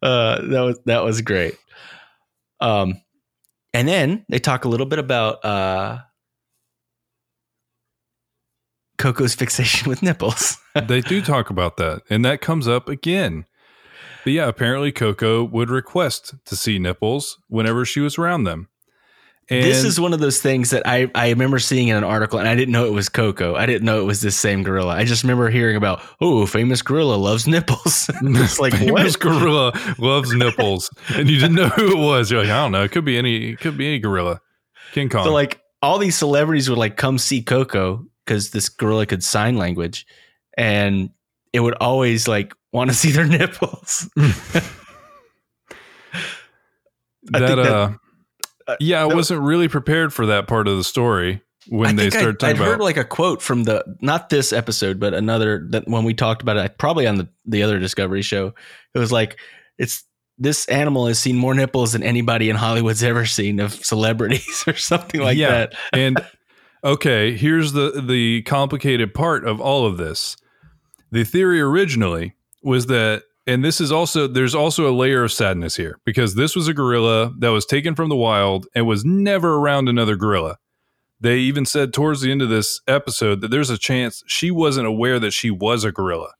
uh, 0.02 0.40
that 0.40 0.60
was 0.60 0.81
that 0.86 1.04
was 1.04 1.20
great. 1.20 1.54
Um, 2.60 3.00
and 3.72 3.86
then 3.86 4.24
they 4.29 4.38
talk 4.38 4.64
a 4.64 4.69
little 4.69 4.86
bit 4.86 4.98
about 4.98 5.44
uh, 5.44 5.98
Koko's 9.05 9.34
fixation 9.34 9.87
with 9.87 10.03
nipples. 10.03 10.56
they 10.89 11.03
do 11.03 11.20
talk 11.20 11.51
about 11.51 11.77
that, 11.77 12.01
and 12.08 12.25
that 12.25 12.41
comes 12.41 12.67
up 12.67 12.89
again. 12.89 13.44
But 14.25 14.32
yeah, 14.32 14.49
apparently 14.49 14.93
Koko 14.93 15.44
would 15.44 15.69
request 15.69 16.34
to 16.46 16.56
see 16.56 16.79
nipples 16.79 17.39
whenever 17.49 17.84
she 17.84 18.01
was 18.01 18.17
around 18.17 18.44
them. 18.44 18.70
And 19.51 19.63
this 19.63 19.84
is 19.84 20.01
one 20.01 20.15
of 20.15 20.20
those 20.20 20.41
things 20.41 20.70
that 20.70 20.87
I, 20.87 21.11
I 21.15 21.29
remember 21.29 21.58
seeing 21.58 21.89
in 21.89 21.99
an 21.99 22.03
article, 22.03 22.39
and 22.39 22.49
I 22.49 22.55
didn't 22.55 22.73
know 22.73 22.87
it 22.87 22.94
was 22.94 23.11
Koko. 23.11 23.55
I 23.55 23.67
didn't 23.67 23.84
know 23.84 24.01
it 24.01 24.06
was 24.06 24.23
this 24.23 24.39
same 24.39 24.63
gorilla. 24.63 24.94
I 24.94 25.05
just 25.05 25.23
remember 25.23 25.51
hearing 25.51 25.77
about, 25.77 26.01
oh, 26.23 26.46
famous 26.46 26.81
gorilla 26.81 27.17
loves 27.17 27.46
nipples. 27.46 28.08
it's 28.23 28.58
like 28.58 28.73
famous 28.73 29.19
what? 29.19 29.20
gorilla 29.20 29.94
loves 29.99 30.32
nipples, 30.32 30.89
and 31.15 31.29
you 31.29 31.39
didn't 31.39 31.56
know 31.56 31.69
who 31.69 31.93
it 31.93 32.03
was. 32.03 32.31
You're 32.31 32.41
like, 32.41 32.51
I 32.51 32.63
don't 32.63 32.73
know. 32.73 32.84
It 32.84 32.91
could 32.91 33.05
be 33.05 33.19
any. 33.19 33.51
It 33.51 33.61
could 33.61 33.77
be 33.77 33.87
any 33.87 33.99
gorilla. 33.99 34.41
King 34.93 35.11
Kong. 35.11 35.27
So 35.27 35.32
like 35.34 35.61
all 35.82 35.99
these 35.99 36.17
celebrities 36.17 36.70
would 36.70 36.79
like 36.79 36.96
come 36.96 37.19
see 37.19 37.43
Coco 37.43 38.06
because 38.24 38.50
this 38.50 38.69
gorilla 38.69 39.06
could 39.06 39.24
sign 39.24 39.56
language, 39.56 40.06
and 40.56 41.10
it 41.52 41.60
would 41.60 41.74
always 41.81 42.28
like 42.28 42.54
want 42.72 42.90
to 42.90 42.96
see 42.96 43.10
their 43.12 43.26
nipples. 43.26 44.08
I 44.16 44.69
that, 47.38 47.48
think 47.48 47.62
that- 47.62 47.72
uh, 47.72 47.93
uh, 48.66 48.76
yeah, 48.81 49.04
I 49.04 49.08
that- 49.08 49.14
wasn't 49.14 49.43
really 49.43 49.69
prepared 49.69 50.12
for 50.12 50.26
that 50.26 50.46
part 50.46 50.69
of 50.69 50.76
the 50.76 50.84
story 50.84 51.43
when 51.69 51.98
I 51.98 52.04
they 52.04 52.10
started 52.10 52.43
I, 52.44 52.50
I'd 52.50 52.56
talking 52.56 52.72
heard 52.72 52.81
like 52.81 52.96
a 52.98 53.04
quote 53.04 53.40
from 53.43 53.64
the 53.64 53.84
not 54.00 54.28
this 54.31 54.52
episode, 54.52 55.00
but 55.00 55.14
another 55.14 55.66
that 55.70 55.88
when 55.88 56.04
we 56.04 56.12
talked 56.14 56.43
about 56.43 56.56
it, 56.58 56.78
probably 56.78 57.06
on 57.06 57.16
the 57.16 57.28
the 57.46 57.62
other 57.62 57.78
Discovery 57.78 58.22
show. 58.22 58.54
It 58.94 58.98
was 58.98 59.12
like 59.12 59.38
it's 59.78 60.04
this 60.36 60.66
animal 60.66 61.06
has 61.06 61.19
seen 61.19 61.36
more 61.36 61.54
nipples 61.54 61.93
than 61.93 62.02
anybody 62.02 62.50
in 62.50 62.56
Hollywood's 62.56 63.02
ever 63.02 63.24
seen 63.24 63.60
of 63.60 63.72
celebrities 63.72 64.64
or 64.66 64.74
something 64.74 65.20
like 65.20 65.38
Yeah. 65.38 65.50
that. 65.50 65.74
and 65.93 66.19
okay, 66.84 67.36
here's 67.36 67.72
the 67.72 68.03
the 68.06 68.43
complicated 68.43 69.14
part 69.14 69.44
of 69.46 69.60
all 69.60 69.86
of 69.86 69.96
this. 69.96 70.36
The 71.10 71.24
theory 71.24 71.60
originally 71.60 72.34
was 72.62 72.86
that 72.86 73.22
and 73.46 73.64
this 73.64 73.81
is 73.81 73.93
also 73.93 74.26
there's 74.26 74.55
also 74.55 74.88
a 74.91 74.94
layer 74.94 75.22
of 75.24 75.32
sadness 75.32 75.76
here 75.76 75.98
because 76.05 76.34
this 76.34 76.56
was 76.56 76.67
a 76.69 76.74
gorilla 76.74 77.32
that 77.38 77.50
was 77.50 77.67
taken 77.67 77.94
from 77.94 78.08
the 78.08 78.17
wild 78.17 78.67
and 78.74 78.86
was 78.86 79.05
never 79.05 79.56
around 79.56 79.88
another 79.88 80.17
gorilla. 80.17 80.58
They 81.20 81.38
even 81.38 81.64
said 81.64 81.93
towards 81.93 82.20
the 82.20 82.31
end 82.31 82.43
of 82.43 82.48
this 82.48 82.81
episode 82.88 83.41
that 83.41 83.48
there's 83.50 83.70
a 83.70 83.79
chance 83.79 84.22
she 84.26 84.50
wasn't 84.50 84.86
aware 84.86 85.19
that 85.20 85.31
she 85.32 85.50
was 85.50 85.84
a 85.84 85.93
gorilla 85.93 86.32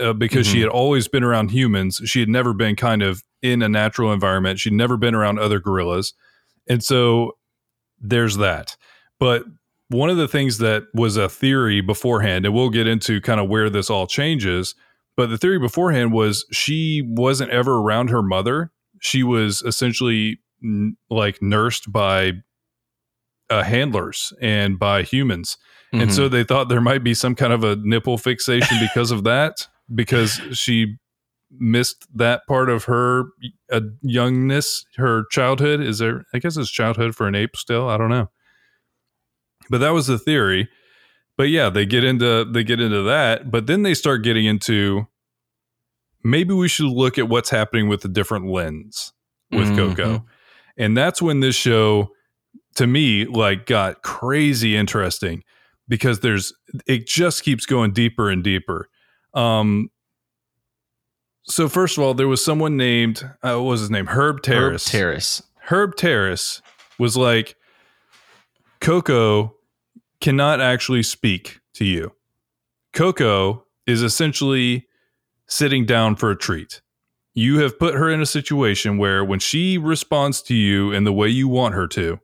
uh, 0.00 0.12
because 0.12 0.46
she 0.46 0.58
Mhm. 0.58 0.62
had 0.62 0.68
always 0.70 1.08
been 1.08 1.22
around 1.24 1.50
humans. 1.50 2.00
She 2.06 2.20
had 2.20 2.28
never 2.28 2.52
been 2.52 2.74
kind 2.76 3.02
of 3.02 3.22
in 3.42 3.62
a 3.62 3.68
natural 3.68 4.12
environment. 4.12 4.58
She'd 4.58 4.72
never 4.72 4.96
been 4.96 5.14
around 5.14 5.38
other 5.38 5.60
gorillas. 5.60 6.14
And 6.68 6.82
so 6.82 7.36
there's 8.00 8.36
that. 8.38 8.76
But 9.20 9.44
one 9.88 10.10
of 10.10 10.16
the 10.16 10.28
things 10.28 10.58
that 10.58 10.84
was 10.94 11.16
a 11.16 11.28
theory 11.28 11.80
beforehand, 11.80 12.44
and 12.44 12.54
we'll 12.54 12.70
get 12.70 12.86
into 12.86 13.20
kind 13.20 13.40
of 13.40 13.48
where 13.48 13.70
this 13.70 13.88
all 13.88 14.06
changes, 14.06 14.74
but 15.16 15.30
the 15.30 15.38
theory 15.38 15.58
beforehand 15.58 16.12
was 16.12 16.46
she 16.52 17.02
wasn't 17.06 17.50
ever 17.50 17.78
around 17.78 18.10
her 18.10 18.22
mother. 18.22 18.70
She 19.00 19.22
was 19.22 19.62
essentially 19.62 20.40
n- 20.62 20.96
like 21.10 21.40
nursed 21.42 21.90
by 21.90 22.32
uh, 23.50 23.62
handlers 23.62 24.32
and 24.40 24.78
by 24.78 25.02
humans. 25.02 25.56
Mm-hmm. 25.92 26.02
And 26.02 26.14
so 26.14 26.28
they 26.28 26.44
thought 26.44 26.68
there 26.68 26.80
might 26.80 27.02
be 27.02 27.14
some 27.14 27.34
kind 27.34 27.52
of 27.52 27.64
a 27.64 27.76
nipple 27.76 28.18
fixation 28.18 28.78
because 28.80 29.10
of 29.10 29.24
that, 29.24 29.66
because 29.94 30.40
she 30.52 30.96
missed 31.50 32.06
that 32.14 32.42
part 32.46 32.68
of 32.68 32.84
her 32.84 33.24
uh, 33.72 33.80
youngness, 34.02 34.84
her 34.96 35.24
childhood. 35.30 35.80
Is 35.80 35.98
there, 35.98 36.24
I 36.34 36.38
guess 36.38 36.56
it's 36.58 36.70
childhood 36.70 37.14
for 37.14 37.26
an 37.26 37.34
ape 37.34 37.56
still. 37.56 37.88
I 37.88 37.96
don't 37.96 38.10
know. 38.10 38.30
But 39.70 39.78
that 39.78 39.90
was 39.90 40.06
the 40.06 40.18
theory. 40.18 40.68
But 41.36 41.50
yeah, 41.50 41.70
they 41.70 41.86
get 41.86 42.04
into 42.04 42.44
they 42.44 42.64
get 42.64 42.80
into 42.80 43.02
that, 43.02 43.50
but 43.50 43.66
then 43.66 43.82
they 43.82 43.94
start 43.94 44.24
getting 44.24 44.44
into 44.44 45.06
maybe 46.24 46.52
we 46.52 46.68
should 46.68 46.86
look 46.86 47.18
at 47.18 47.28
what's 47.28 47.50
happening 47.50 47.88
with 47.88 48.04
a 48.04 48.08
different 48.08 48.46
lens 48.46 49.12
with 49.50 49.68
mm-hmm. 49.68 49.94
Koko. 49.94 50.26
And 50.76 50.96
that's 50.96 51.22
when 51.22 51.40
this 51.40 51.54
show 51.54 52.10
to 52.74 52.86
me 52.86 53.24
like 53.24 53.66
got 53.66 54.02
crazy 54.02 54.76
interesting 54.76 55.42
because 55.86 56.20
there's 56.20 56.52
it 56.86 57.06
just 57.06 57.42
keeps 57.42 57.66
going 57.66 57.92
deeper 57.92 58.30
and 58.30 58.42
deeper. 58.42 58.88
Um 59.34 59.90
so 61.44 61.68
first 61.68 61.96
of 61.96 62.04
all, 62.04 62.12
there 62.12 62.28
was 62.28 62.44
someone 62.44 62.76
named 62.76 63.22
uh, 63.42 63.54
what 63.54 63.70
was 63.70 63.80
his 63.80 63.90
name? 63.90 64.06
Herb 64.06 64.42
Terrace. 64.42 64.86
Herb 64.88 64.92
Terrace. 64.92 65.42
Herb 65.62 65.96
Terrace 65.96 66.62
was 66.98 67.16
like 67.16 67.56
Koko 68.80 69.54
cannot 70.20 70.60
actually 70.60 71.02
speak 71.02 71.60
to 71.74 71.84
you. 71.84 72.12
Koko 72.92 73.64
is 73.86 74.02
essentially 74.02 74.86
sitting 75.46 75.86
down 75.86 76.16
for 76.16 76.30
a 76.30 76.36
treat. 76.36 76.80
You 77.34 77.58
have 77.60 77.78
put 77.78 77.94
her 77.94 78.10
in 78.10 78.20
a 78.20 78.26
situation 78.26 78.98
where 78.98 79.24
when 79.24 79.38
she 79.38 79.78
responds 79.78 80.42
to 80.42 80.54
you 80.54 80.92
in 80.92 81.04
the 81.04 81.12
way 81.12 81.28
you 81.28 81.48
want 81.48 81.74
her 81.74 81.86
to, 81.88 82.18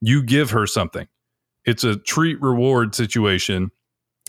you 0.00 0.22
give 0.22 0.50
her 0.50 0.66
something. 0.66 1.08
It's 1.64 1.84
a 1.84 1.96
treat 1.96 2.40
reward 2.40 2.94
situation. 2.94 3.70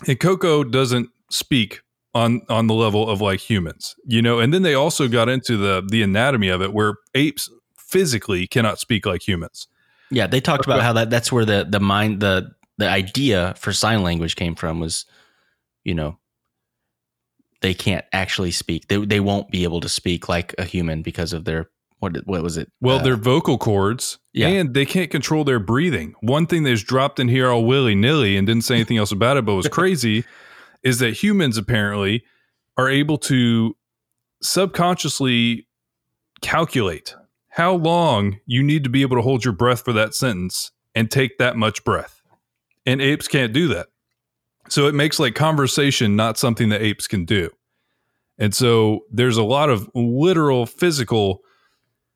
And 0.06 0.18
Koko 0.18 0.64
doesn't 0.64 1.10
speak 1.30 1.82
on 2.14 2.42
on 2.48 2.66
the 2.66 2.74
level 2.74 3.08
of 3.08 3.20
like 3.20 3.40
humans, 3.40 3.94
you 4.04 4.20
know. 4.20 4.38
And 4.38 4.52
then 4.52 4.62
they 4.62 4.74
also 4.74 5.08
got 5.08 5.28
into 5.28 5.56
the 5.56 5.82
the 5.86 6.02
anatomy 6.02 6.48
of 6.48 6.62
it 6.62 6.72
where 6.72 6.94
apes 7.14 7.50
physically 7.76 8.46
cannot 8.46 8.78
speak 8.78 9.06
like 9.06 9.26
humans. 9.26 9.68
Yeah, 10.10 10.26
they 10.26 10.40
talked 10.40 10.64
about 10.64 10.82
how 10.82 10.92
that 10.94 11.10
that's 11.10 11.32
where 11.32 11.44
the 11.44 11.66
the 11.68 11.80
mind 11.80 12.20
the 12.20 12.50
the 12.82 12.88
idea 12.88 13.54
for 13.56 13.72
sign 13.72 14.02
language 14.02 14.34
came 14.34 14.56
from 14.56 14.80
was, 14.80 15.06
you 15.84 15.94
know, 15.94 16.18
they 17.60 17.74
can't 17.74 18.04
actually 18.12 18.50
speak. 18.50 18.88
They 18.88 18.96
they 19.04 19.20
won't 19.20 19.50
be 19.50 19.62
able 19.62 19.80
to 19.80 19.88
speak 19.88 20.28
like 20.28 20.52
a 20.58 20.64
human 20.64 21.02
because 21.02 21.32
of 21.32 21.44
their 21.44 21.70
what 22.00 22.16
what 22.26 22.42
was 22.42 22.56
it? 22.56 22.72
Well, 22.80 22.98
uh, 22.98 23.02
their 23.02 23.16
vocal 23.16 23.56
cords, 23.56 24.18
yeah. 24.32 24.48
and 24.48 24.74
they 24.74 24.84
can't 24.84 25.12
control 25.12 25.44
their 25.44 25.60
breathing. 25.60 26.14
One 26.20 26.46
thing 26.46 26.64
that's 26.64 26.82
dropped 26.82 27.20
in 27.20 27.28
here 27.28 27.48
all 27.48 27.64
willy 27.64 27.94
nilly 27.94 28.36
and 28.36 28.48
didn't 28.48 28.64
say 28.64 28.74
anything 28.74 28.98
else 28.98 29.12
about 29.12 29.36
it, 29.36 29.44
but 29.44 29.54
was 29.54 29.68
crazy, 29.80 30.24
is 30.82 30.98
that 30.98 31.22
humans 31.22 31.56
apparently 31.56 32.24
are 32.76 32.88
able 32.88 33.18
to 33.18 33.76
subconsciously 34.42 35.68
calculate 36.40 37.14
how 37.50 37.74
long 37.74 38.40
you 38.44 38.60
need 38.60 38.82
to 38.82 38.90
be 38.90 39.02
able 39.02 39.16
to 39.16 39.22
hold 39.22 39.44
your 39.44 39.54
breath 39.54 39.84
for 39.84 39.92
that 39.92 40.14
sentence 40.14 40.72
and 40.96 41.12
take 41.12 41.38
that 41.38 41.54
much 41.54 41.84
breath 41.84 42.21
and 42.86 43.00
apes 43.00 43.28
can't 43.28 43.52
do 43.52 43.68
that. 43.68 43.88
So 44.68 44.86
it 44.86 44.94
makes 44.94 45.18
like 45.18 45.34
conversation 45.34 46.16
not 46.16 46.38
something 46.38 46.68
that 46.70 46.82
apes 46.82 47.06
can 47.06 47.24
do. 47.24 47.50
And 48.38 48.54
so 48.54 49.00
there's 49.10 49.36
a 49.36 49.42
lot 49.42 49.70
of 49.70 49.90
literal 49.94 50.66
physical 50.66 51.42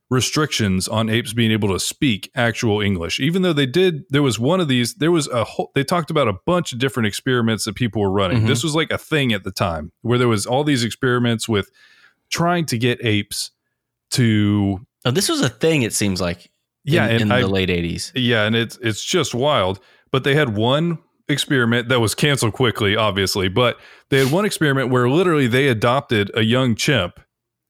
restrictions 0.09 0.87
on 0.87 1.09
apes 1.09 1.33
being 1.33 1.51
able 1.51 1.69
to 1.69 1.81
speak 1.81 2.31
actual 2.35 2.81
English. 2.81 3.19
Even 3.19 3.43
though 3.43 3.53
they 3.53 3.67
did, 3.67 4.05
there 4.11 4.23
was 4.23 4.39
one 4.39 4.61
of 4.61 4.69
these, 4.69 4.95
there 4.95 5.11
was 5.11 5.27
a 5.29 5.45
whole, 5.45 5.71
they 5.75 5.83
talked 5.83 6.11
about 6.11 6.29
a 6.29 6.35
bunch 6.47 6.73
of 6.73 6.79
different 6.79 7.09
experiments 7.09 7.65
that 7.65 7.75
people 7.75 8.01
were 8.01 8.11
running. 8.11 8.39
Mm-hmm. 8.39 8.47
This 8.47 8.63
was 8.63 8.75
like 8.75 8.91
a 8.91 8.99
thing 8.99 9.33
at 9.33 9.43
the 9.45 9.51
time 9.51 9.93
where 10.03 10.19
there 10.19 10.29
was 10.29 10.47
all 10.47 10.63
these 10.63 10.85
experiments 10.85 11.49
with 11.49 11.71
trying 12.31 12.67
to 12.67 12.79
get 12.79 13.05
apes 13.05 13.51
to. 14.13 14.87
Oh, 15.05 15.11
this 15.11 15.29
was 15.29 15.41
a 15.41 15.49
thing, 15.49 15.83
it 15.83 15.93
seems 15.93 16.21
like. 16.21 16.51
Yeah, 16.85 17.09
in, 17.09 17.23
in 17.23 17.33
I, 17.33 17.41
the 17.41 17.49
late 17.49 17.69
80s. 17.69 18.13
Yeah, 18.15 18.45
and 18.45 18.55
it's 18.55 18.79
it's 18.81 19.05
just 19.05 19.35
wild 19.35 19.81
but 20.11 20.25
they 20.25 20.35
had 20.35 20.57
one 20.57 20.99
experiment 21.29 21.89
that 21.89 22.01
was 22.01 22.15
canceled 22.15 22.53
quickly, 22.53 22.97
obviously. 22.97 23.49
But 23.49 23.79
they 24.11 24.19
had 24.19 24.33
one 24.33 24.45
experiment 24.45 24.91
where 24.91 25.09
literally 25.09 25.47
they 25.47 25.69
adopted 25.69 26.31
a 26.35 26.43
young 26.43 26.75
chimp 26.75 27.21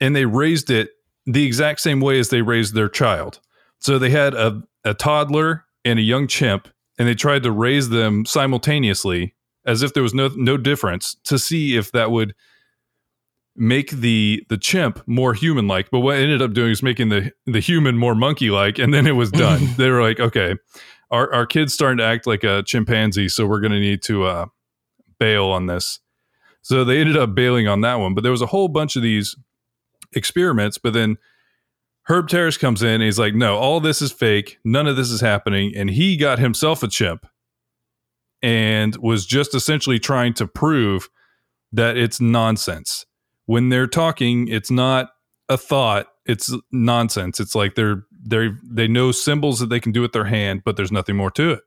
and 0.00 0.14
they 0.14 0.26
raised 0.26 0.70
it 0.70 0.90
the 1.24 1.44
exact 1.44 1.80
same 1.80 2.00
way 2.00 2.18
as 2.18 2.28
they 2.28 2.42
raised 2.42 2.74
their 2.74 2.88
child. 2.88 3.40
So 3.80 3.98
they 3.98 4.10
had 4.10 4.34
a, 4.34 4.62
a 4.84 4.94
toddler 4.94 5.64
and 5.84 5.98
a 5.98 6.02
young 6.02 6.26
chimp, 6.26 6.68
and 6.98 7.08
they 7.08 7.14
tried 7.14 7.42
to 7.44 7.50
raise 7.50 7.88
them 7.88 8.24
simultaneously 8.24 9.34
as 9.64 9.82
if 9.82 9.92
there 9.92 10.02
was 10.02 10.14
no 10.14 10.30
no 10.36 10.56
difference 10.56 11.16
to 11.24 11.38
see 11.38 11.76
if 11.76 11.92
that 11.92 12.10
would 12.10 12.34
make 13.56 13.90
the 13.90 14.44
the 14.48 14.58
chimp 14.58 15.02
more 15.06 15.32
human 15.34 15.66
like 15.66 15.90
but 15.90 16.00
what 16.00 16.16
ended 16.16 16.42
up 16.42 16.52
doing 16.52 16.70
is 16.70 16.82
making 16.82 17.08
the 17.08 17.32
the 17.46 17.58
human 17.58 17.96
more 17.96 18.14
monkey 18.14 18.50
like 18.50 18.78
and 18.78 18.92
then 18.92 19.06
it 19.06 19.12
was 19.12 19.30
done 19.30 19.66
they 19.76 19.90
were 19.90 20.02
like 20.02 20.20
okay 20.20 20.54
our 21.10 21.32
our 21.32 21.46
kid's 21.46 21.74
starting 21.74 21.98
to 21.98 22.04
act 22.04 22.26
like 22.26 22.44
a 22.44 22.62
chimpanzee, 22.62 23.28
so 23.28 23.46
we're 23.46 23.60
going 23.60 23.72
to 23.72 23.80
need 23.80 24.02
to 24.02 24.24
uh, 24.24 24.46
bail 25.18 25.46
on 25.46 25.66
this. 25.66 26.00
So 26.62 26.84
they 26.84 26.98
ended 27.00 27.16
up 27.16 27.34
bailing 27.34 27.68
on 27.68 27.82
that 27.82 27.96
one, 27.96 28.14
but 28.14 28.22
there 28.22 28.32
was 28.32 28.42
a 28.42 28.46
whole 28.46 28.68
bunch 28.68 28.96
of 28.96 29.02
these 29.02 29.36
experiments. 30.14 30.78
But 30.78 30.94
then 30.94 31.16
Herb 32.08 32.28
Terrace 32.28 32.56
comes 32.58 32.82
in 32.82 32.94
and 32.94 33.02
he's 33.02 33.18
like, 33.18 33.34
"No, 33.34 33.56
all 33.56 33.80
this 33.80 34.02
is 34.02 34.12
fake. 34.12 34.58
None 34.64 34.86
of 34.86 34.96
this 34.96 35.10
is 35.10 35.20
happening." 35.20 35.72
And 35.76 35.90
he 35.90 36.16
got 36.16 36.38
himself 36.38 36.82
a 36.82 36.88
chimp 36.88 37.26
and 38.42 38.96
was 38.96 39.26
just 39.26 39.54
essentially 39.54 39.98
trying 39.98 40.34
to 40.34 40.46
prove 40.46 41.08
that 41.72 41.96
it's 41.96 42.20
nonsense. 42.20 43.06
When 43.46 43.68
they're 43.68 43.86
talking, 43.86 44.48
it's 44.48 44.70
not 44.70 45.10
a 45.48 45.56
thought; 45.56 46.08
it's 46.24 46.52
nonsense. 46.72 47.38
It's 47.38 47.54
like 47.54 47.76
they're 47.76 48.05
they 48.26 48.50
they 48.62 48.88
know 48.88 49.12
symbols 49.12 49.60
that 49.60 49.68
they 49.68 49.80
can 49.80 49.92
do 49.92 50.02
with 50.02 50.12
their 50.12 50.24
hand, 50.24 50.62
but 50.64 50.76
there's 50.76 50.92
nothing 50.92 51.16
more 51.16 51.30
to 51.32 51.52
it. 51.52 51.60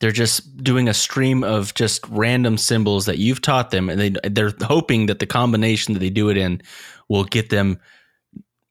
They're 0.00 0.12
just 0.12 0.62
doing 0.62 0.88
a 0.88 0.94
stream 0.94 1.42
of 1.42 1.74
just 1.74 2.06
random 2.08 2.56
symbols 2.56 3.06
that 3.06 3.18
you've 3.18 3.40
taught 3.40 3.70
them, 3.70 3.88
and 3.88 4.00
they 4.00 4.10
they're 4.28 4.52
hoping 4.62 5.06
that 5.06 5.18
the 5.18 5.26
combination 5.26 5.94
that 5.94 6.00
they 6.00 6.10
do 6.10 6.28
it 6.28 6.36
in 6.36 6.60
will 7.08 7.24
get 7.24 7.50
them 7.50 7.78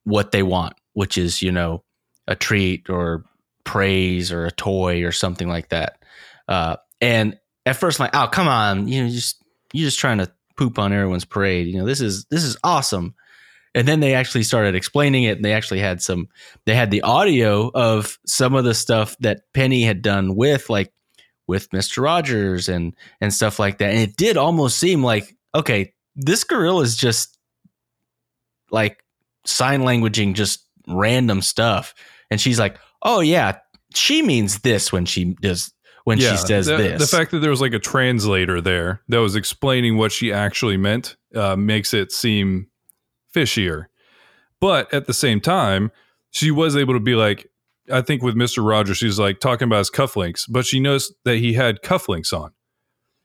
what 0.04 0.32
they 0.32 0.44
want, 0.44 0.74
which 0.94 1.18
is 1.18 1.42
you 1.42 1.52
know 1.52 1.84
a 2.28 2.36
treat 2.36 2.90
or 2.90 3.26
praise 3.64 4.32
or 4.32 4.46
a 4.46 4.52
toy 4.52 5.04
or 5.04 5.12
something 5.12 5.48
like 5.48 5.70
that. 5.70 6.02
Uh, 6.48 6.78
and 7.02 7.38
at 7.66 7.76
first, 7.76 8.00
I'm 8.00 8.06
like, 8.06 8.16
oh 8.16 8.28
come 8.28 8.48
on, 8.48 8.88
you 8.88 9.04
know, 9.04 9.10
just 9.10 9.42
you're 9.74 9.88
just 9.88 10.00
trying 10.00 10.20
to 10.20 10.32
poop 10.58 10.80
on 10.80 10.94
everyone's 10.94 11.26
parade. 11.26 11.68
You 11.68 11.80
know, 11.80 11.86
this 11.86 12.02
is 12.02 12.26
this 12.26 12.44
is 12.44 12.58
awesome 12.64 13.16
and 13.78 13.88
then 13.88 14.00
they 14.00 14.16
actually 14.16 14.42
started 14.42 14.74
explaining 14.74 15.26
it 15.26 15.36
and 15.36 15.46
they 15.46 15.54
actually 15.54 15.80
had 15.80 16.02
some 16.02 16.28
they 16.66 16.74
had 16.74 16.90
the 16.90 17.04
audio 17.04 17.70
of 17.76 18.18
some 18.26 18.56
of 18.56 18.64
the 18.64 18.74
stuff 18.74 19.16
that 19.20 19.42
penny 19.54 19.84
had 19.84 20.02
done 20.02 20.36
with 20.36 20.68
like 20.68 20.92
with 21.48 21.70
mr 21.70 22.02
rogers 22.02 22.70
and 22.70 22.96
and 23.22 23.32
stuff 23.32 23.60
like 23.60 23.78
that. 23.78 23.92
And 23.92 24.00
it 24.00 24.18
did 24.18 24.36
almost 24.36 24.80
seem 24.80 25.04
like 25.04 25.38
okay 25.54 25.94
this 26.16 26.44
gorilla 26.44 26.82
is 26.82 26.96
just 26.96 27.38
like 28.72 29.04
sign 29.46 29.82
languaging 29.82 30.34
just 30.34 30.66
random 30.88 31.44
stuff. 31.44 31.94
And 32.32 32.42
she's 32.42 32.58
like 32.58 32.80
oh 33.04 33.20
yeah 33.20 33.60
she 33.94 34.24
means 34.24 34.60
this 34.60 34.92
when 34.92 35.06
she 35.06 35.36
does 35.36 35.72
when 36.04 36.18
yeah, 36.18 36.32
she 36.32 36.38
says 36.38 36.66
the, 36.66 36.78
this. 36.78 37.12
the 37.12 37.18
fact 37.18 37.30
that 37.30 37.40
there 37.40 37.52
was 37.52 37.62
like 37.62 37.74
a 37.74 37.80
translator 37.80 38.60
there 38.60 39.02
that 39.10 39.20
was 39.20 39.36
explaining 39.36 39.98
what 39.98 40.12
she 40.12 40.34
actually 40.34 40.78
meant 40.78 41.16
uh, 41.36 41.56
makes 41.56 41.94
it 41.94 42.12
seem 42.12 42.68
fishier. 43.38 43.86
But 44.60 44.92
at 44.94 45.06
the 45.06 45.14
same 45.14 45.40
time, 45.40 45.92
she 46.32 46.52
was 46.52 46.76
able 46.76 46.94
to 46.94 47.00
be 47.00 47.16
like, 47.16 47.50
I 47.92 48.02
think 48.02 48.22
with 48.22 48.36
Mr. 48.36 48.68
Rogers, 48.68 48.98
she's 48.98 49.20
like 49.20 49.40
talking 49.40 49.68
about 49.68 49.80
his 49.80 49.92
cufflinks, 49.92 50.44
but 50.50 50.66
she 50.66 50.80
knows 50.80 51.14
that 51.26 51.38
he 51.38 51.54
had 51.54 51.82
cufflinks 51.82 52.38
on. 52.38 52.52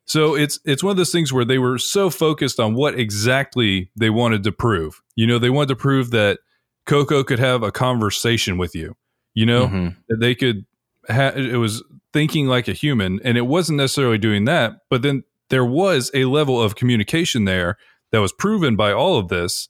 So 0.04 0.34
it's 0.34 0.58
it's 0.64 0.82
one 0.82 0.90
of 0.90 0.96
those 0.96 1.12
things 1.12 1.32
where 1.32 1.44
they 1.44 1.58
were 1.58 1.78
so 1.78 2.10
focused 2.10 2.60
on 2.60 2.74
what 2.74 2.98
exactly 2.98 3.90
they 3.96 4.10
wanted 4.10 4.42
to 4.44 4.52
prove. 4.52 5.00
You 5.16 5.26
know, 5.26 5.38
they 5.38 5.50
wanted 5.50 5.68
to 5.68 5.76
prove 5.76 6.10
that 6.10 6.40
Koko 6.86 7.24
could 7.24 7.38
have 7.38 7.62
a 7.62 7.72
conversation 7.72 8.58
with 8.58 8.74
you. 8.74 8.94
You 9.34 9.46
know, 9.46 9.66
mm-hmm. 9.66 9.88
that 10.08 10.20
they 10.20 10.34
could 10.34 10.66
ha- 11.08 11.32
it 11.34 11.56
was 11.56 11.82
thinking 12.12 12.46
like 12.46 12.68
a 12.68 12.72
human 12.72 13.20
and 13.24 13.38
it 13.38 13.46
wasn't 13.46 13.78
necessarily 13.78 14.18
doing 14.18 14.44
that, 14.44 14.74
but 14.90 15.02
then 15.02 15.24
there 15.48 15.64
was 15.64 16.10
a 16.14 16.24
level 16.26 16.60
of 16.60 16.76
communication 16.76 17.44
there 17.44 17.78
that 18.10 18.20
was 18.20 18.32
proven 18.32 18.76
by 18.76 18.92
all 18.92 19.18
of 19.18 19.28
this 19.28 19.68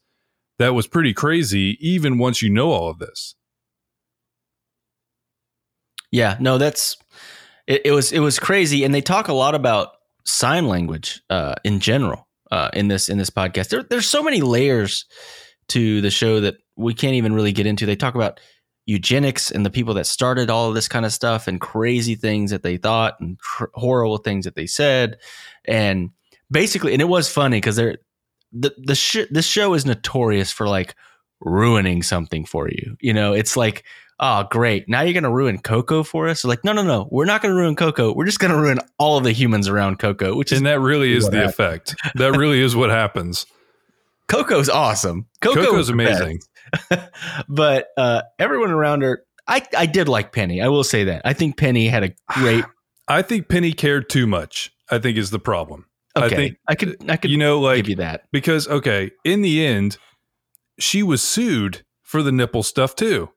that 0.63 0.73
was 0.73 0.87
pretty 0.87 1.13
crazy, 1.13 1.77
even 1.79 2.17
once 2.17 2.41
you 2.41 2.49
know 2.49 2.71
all 2.71 2.89
of 2.89 2.99
this. 2.99 3.35
Yeah, 6.11 6.37
no, 6.39 6.57
that's 6.57 6.97
it, 7.67 7.81
it 7.85 7.91
was 7.91 8.11
it 8.11 8.19
was 8.19 8.39
crazy, 8.39 8.83
and 8.83 8.93
they 8.93 9.01
talk 9.01 9.27
a 9.27 9.33
lot 9.33 9.55
about 9.55 9.89
sign 10.25 10.67
language 10.67 11.21
uh, 11.29 11.55
in 11.63 11.79
general 11.79 12.27
uh, 12.51 12.69
in 12.73 12.87
this 12.87 13.09
in 13.09 13.17
this 13.17 13.29
podcast. 13.29 13.69
There, 13.69 13.83
there's 13.83 14.07
so 14.07 14.23
many 14.23 14.41
layers 14.41 15.05
to 15.69 16.01
the 16.01 16.11
show 16.11 16.39
that 16.39 16.55
we 16.75 16.93
can't 16.93 17.15
even 17.15 17.33
really 17.33 17.51
get 17.51 17.65
into. 17.65 17.85
They 17.85 17.95
talk 17.95 18.15
about 18.15 18.39
eugenics 18.85 19.49
and 19.49 19.65
the 19.65 19.69
people 19.69 19.93
that 19.95 20.05
started 20.05 20.49
all 20.49 20.69
of 20.69 20.75
this 20.75 20.87
kind 20.87 21.05
of 21.05 21.13
stuff 21.13 21.47
and 21.47 21.61
crazy 21.61 22.15
things 22.15 22.51
that 22.51 22.63
they 22.63 22.77
thought 22.77 23.19
and 23.19 23.39
cr- 23.39 23.65
horrible 23.73 24.17
things 24.17 24.43
that 24.43 24.55
they 24.55 24.67
said 24.67 25.17
and 25.63 26.09
basically 26.51 26.91
and 26.91 27.01
it 27.01 27.05
was 27.05 27.29
funny 27.29 27.57
because 27.57 27.77
they're 27.77 27.97
the 28.53 28.73
the 28.77 28.95
sh- 28.95 29.27
this 29.29 29.45
show 29.45 29.73
is 29.73 29.85
notorious 29.85 30.51
for 30.51 30.67
like 30.67 30.95
ruining 31.41 32.01
something 32.01 32.45
for 32.45 32.69
you 32.69 32.95
you 33.01 33.13
know 33.13 33.33
it's 33.33 33.57
like 33.57 33.83
oh 34.19 34.45
great 34.49 34.87
now 34.87 35.01
you're 35.01 35.13
gonna 35.13 35.29
ruin 35.31 35.59
koko 35.59 36.03
for 36.03 36.29
us 36.29 36.45
like 36.45 36.63
no 36.63 36.71
no 36.71 36.83
no 36.83 37.07
we're 37.11 37.25
not 37.25 37.41
gonna 37.41 37.53
ruin 37.53 37.75
koko 37.75 38.13
we're 38.13 38.25
just 38.25 38.39
gonna 38.39 38.59
ruin 38.59 38.79
all 38.97 39.17
of 39.17 39.25
the 39.25 39.33
humans 39.33 39.67
around 39.67 39.99
koko 39.99 40.35
which 40.35 40.51
is 40.53 40.59
and 40.59 40.67
that 40.67 40.79
really 40.79 41.11
is 41.11 41.27
the 41.27 41.37
happened. 41.37 41.49
effect. 41.49 41.95
That 42.15 42.37
really 42.37 42.61
is 42.61 42.75
what 42.75 42.89
happens. 42.89 43.45
koko's 44.27 44.69
awesome 44.69 45.25
koko 45.41 45.65
Koko's 45.65 45.89
amazing. 45.89 46.39
but 47.49 47.87
uh, 47.97 48.21
everyone 48.39 48.71
around 48.71 49.01
her, 49.01 49.23
I, 49.47 49.65
I 49.77 49.85
did 49.85 50.07
like 50.07 50.31
Penny. 50.31 50.61
I 50.61 50.69
will 50.69 50.83
say 50.83 51.05
that. 51.05 51.21
I 51.25 51.33
think 51.33 51.57
Penny 51.57 51.87
had 51.87 52.03
a 52.03 52.13
great. 52.29 52.65
I 53.07 53.21
think 53.21 53.49
Penny 53.49 53.73
cared 53.73 54.09
too 54.09 54.27
much. 54.27 54.73
I 54.89 54.99
think 54.99 55.17
is 55.17 55.29
the 55.29 55.39
problem. 55.39 55.85
Okay, 56.15 56.25
I 56.25 56.29
think 56.29 56.57
I 56.67 56.75
could 56.75 57.09
I 57.09 57.17
could 57.17 57.31
you 57.31 57.37
know, 57.37 57.59
like 57.59 57.77
give 57.77 57.89
you 57.89 57.95
that. 57.97 58.25
because 58.31 58.67
okay, 58.67 59.11
in 59.23 59.41
the 59.41 59.65
end, 59.65 59.97
she 60.79 61.01
was 61.01 61.21
sued 61.21 61.83
for 62.01 62.21
the 62.21 62.31
nipple 62.31 62.63
stuff 62.63 62.95
too. 62.95 63.29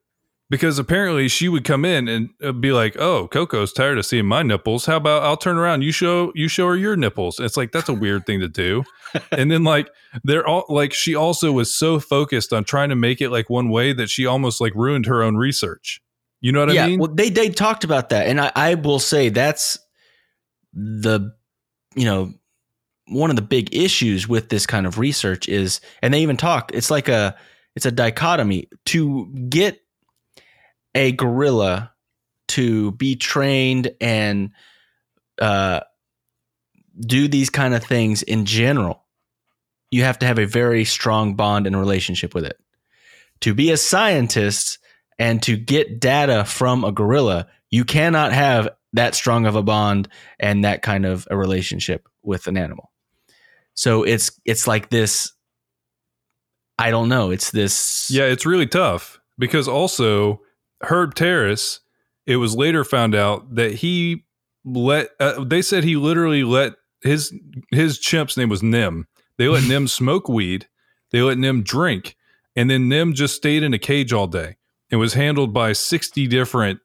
Because 0.48 0.78
apparently 0.78 1.26
she 1.26 1.48
would 1.48 1.64
come 1.64 1.84
in 1.84 2.06
and 2.06 2.28
uh, 2.40 2.52
be 2.52 2.70
like, 2.70 2.96
"Oh, 3.00 3.26
Koko's 3.26 3.72
tired 3.72 3.98
of 3.98 4.06
seeing 4.06 4.26
my 4.26 4.44
nipples. 4.44 4.86
How 4.86 4.96
about 4.96 5.24
I'll 5.24 5.36
turn 5.36 5.56
around? 5.56 5.82
You 5.82 5.90
show 5.90 6.30
you 6.36 6.46
show 6.46 6.68
her 6.68 6.76
your 6.76 6.96
nipples." 6.96 7.40
It's 7.40 7.56
like 7.56 7.72
that's 7.72 7.88
a 7.88 7.94
weird 7.94 8.26
thing 8.26 8.38
to 8.40 8.48
do. 8.48 8.84
and 9.32 9.50
then 9.50 9.64
like 9.64 9.90
they're 10.22 10.46
all 10.46 10.64
like 10.68 10.92
she 10.92 11.16
also 11.16 11.50
was 11.50 11.74
so 11.74 11.98
focused 11.98 12.52
on 12.52 12.62
trying 12.62 12.90
to 12.90 12.94
make 12.94 13.20
it 13.20 13.30
like 13.30 13.50
one 13.50 13.70
way 13.70 13.92
that 13.92 14.08
she 14.08 14.24
almost 14.24 14.60
like 14.60 14.72
ruined 14.76 15.06
her 15.06 15.20
own 15.20 15.36
research. 15.36 16.00
You 16.40 16.52
know 16.52 16.66
what 16.66 16.74
yeah, 16.74 16.84
I 16.84 16.88
mean? 16.88 17.00
well, 17.00 17.12
they 17.12 17.30
they 17.30 17.48
talked 17.48 17.82
about 17.82 18.10
that, 18.10 18.28
and 18.28 18.40
I, 18.40 18.52
I 18.54 18.74
will 18.74 19.00
say 19.00 19.30
that's 19.30 19.78
the 20.72 21.32
you 21.96 22.04
know 22.04 22.34
one 23.08 23.30
of 23.30 23.36
the 23.36 23.42
big 23.42 23.74
issues 23.74 24.28
with 24.28 24.48
this 24.48 24.66
kind 24.66 24.86
of 24.86 24.98
research 24.98 25.48
is, 25.48 25.80
and 26.02 26.12
they 26.12 26.20
even 26.20 26.36
talk. 26.36 26.72
It's 26.74 26.90
like 26.90 27.08
a 27.08 27.36
it's 27.74 27.86
a 27.86 27.92
dichotomy 27.92 28.68
to 28.86 29.26
get 29.48 29.80
a 30.94 31.12
gorilla 31.12 31.92
to 32.48 32.92
be 32.92 33.16
trained 33.16 33.90
and 34.00 34.50
uh, 35.38 35.80
do 36.98 37.28
these 37.28 37.50
kind 37.50 37.74
of 37.74 37.84
things 37.84 38.22
in 38.22 38.46
general. 38.46 39.04
You 39.90 40.04
have 40.04 40.18
to 40.20 40.26
have 40.26 40.38
a 40.38 40.46
very 40.46 40.84
strong 40.84 41.36
bond 41.36 41.66
and 41.66 41.78
relationship 41.78 42.34
with 42.34 42.44
it. 42.44 42.58
To 43.40 43.54
be 43.54 43.70
a 43.70 43.76
scientist 43.76 44.78
and 45.18 45.42
to 45.42 45.56
get 45.56 46.00
data 46.00 46.44
from 46.44 46.82
a 46.82 46.92
gorilla, 46.92 47.48
you 47.70 47.84
cannot 47.84 48.32
have 48.32 48.70
that 48.94 49.14
strong 49.14 49.44
of 49.44 49.54
a 49.54 49.62
bond 49.62 50.08
and 50.40 50.64
that 50.64 50.82
kind 50.82 51.04
of 51.04 51.28
a 51.30 51.36
relationship 51.36 52.08
with 52.22 52.46
an 52.46 52.56
animal. 52.56 52.90
So 53.76 54.02
it's 54.02 54.32
it's 54.44 54.66
like 54.66 54.90
this 54.90 55.32
I 56.78 56.90
don't 56.90 57.08
know, 57.08 57.30
it's 57.30 57.50
this 57.52 58.08
Yeah, 58.10 58.24
it's 58.24 58.44
really 58.44 58.66
tough 58.66 59.20
because 59.38 59.68
also 59.68 60.40
Herb 60.82 61.14
Terrace, 61.14 61.80
it 62.26 62.36
was 62.36 62.56
later 62.56 62.84
found 62.84 63.14
out 63.14 63.54
that 63.54 63.74
he 63.74 64.24
let 64.64 65.10
uh, 65.20 65.44
they 65.44 65.62
said 65.62 65.84
he 65.84 65.96
literally 65.96 66.42
let 66.42 66.74
his 67.02 67.32
his 67.70 67.98
chimp's 67.98 68.36
name 68.36 68.48
was 68.48 68.62
Nim. 68.62 69.06
They 69.38 69.48
let 69.48 69.64
Nim 69.68 69.88
smoke 69.88 70.28
weed, 70.28 70.66
they 71.12 71.22
let 71.22 71.38
Nim 71.38 71.62
drink, 71.62 72.16
and 72.56 72.68
then 72.68 72.88
Nim 72.88 73.14
just 73.14 73.36
stayed 73.36 73.62
in 73.62 73.74
a 73.74 73.78
cage 73.78 74.12
all 74.12 74.26
day 74.26 74.56
and 74.90 75.00
was 75.00 75.14
handled 75.14 75.52
by 75.52 75.72
60 75.72 76.26
different 76.26 76.80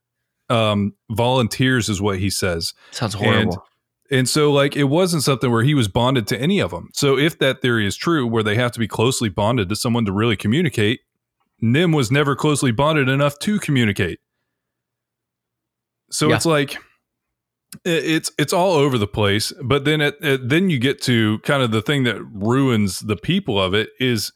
um 0.49 0.93
volunteers 1.09 1.87
is 1.89 2.01
what 2.01 2.19
he 2.19 2.29
says. 2.29 2.73
sounds 2.91 3.13
horrible. 3.13 3.65
And 4.11 4.27
so, 4.27 4.51
like, 4.51 4.75
it 4.75 4.83
wasn't 4.85 5.23
something 5.23 5.49
where 5.49 5.63
he 5.63 5.73
was 5.73 5.87
bonded 5.87 6.27
to 6.27 6.39
any 6.39 6.59
of 6.59 6.71
them. 6.71 6.89
So, 6.93 7.17
if 7.17 7.39
that 7.39 7.61
theory 7.61 7.87
is 7.87 7.95
true, 7.95 8.27
where 8.27 8.43
they 8.43 8.55
have 8.55 8.71
to 8.73 8.79
be 8.79 8.87
closely 8.87 9.29
bonded 9.29 9.69
to 9.69 9.75
someone 9.75 10.03
to 10.05 10.11
really 10.11 10.35
communicate, 10.35 10.99
Nim 11.61 11.91
was 11.91 12.11
never 12.11 12.35
closely 12.35 12.71
bonded 12.71 13.07
enough 13.07 13.39
to 13.39 13.59
communicate. 13.59 14.19
So 16.09 16.29
Yeah. 16.29 16.35
it's 16.35 16.45
like 16.45 16.77
it's 17.85 18.31
it's 18.37 18.51
all 18.51 18.73
over 18.73 18.97
the 18.97 19.07
place. 19.07 19.53
But 19.63 19.85
then 19.85 20.01
it, 20.01 20.17
it 20.21 20.49
then 20.49 20.69
you 20.69 20.77
get 20.79 21.01
to 21.03 21.39
kind 21.39 21.63
of 21.63 21.71
the 21.71 21.81
thing 21.81 22.03
that 22.03 22.21
ruins 22.33 22.99
the 22.99 23.15
people 23.15 23.61
of 23.61 23.73
it 23.73 23.89
is 23.99 24.33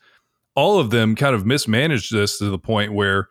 all 0.56 0.80
of 0.80 0.90
them 0.90 1.16
kind 1.16 1.36
of 1.36 1.46
mismanaged 1.46 2.14
this 2.14 2.38
to 2.38 2.46
the 2.46 2.60
point 2.60 2.94
where 2.94 3.28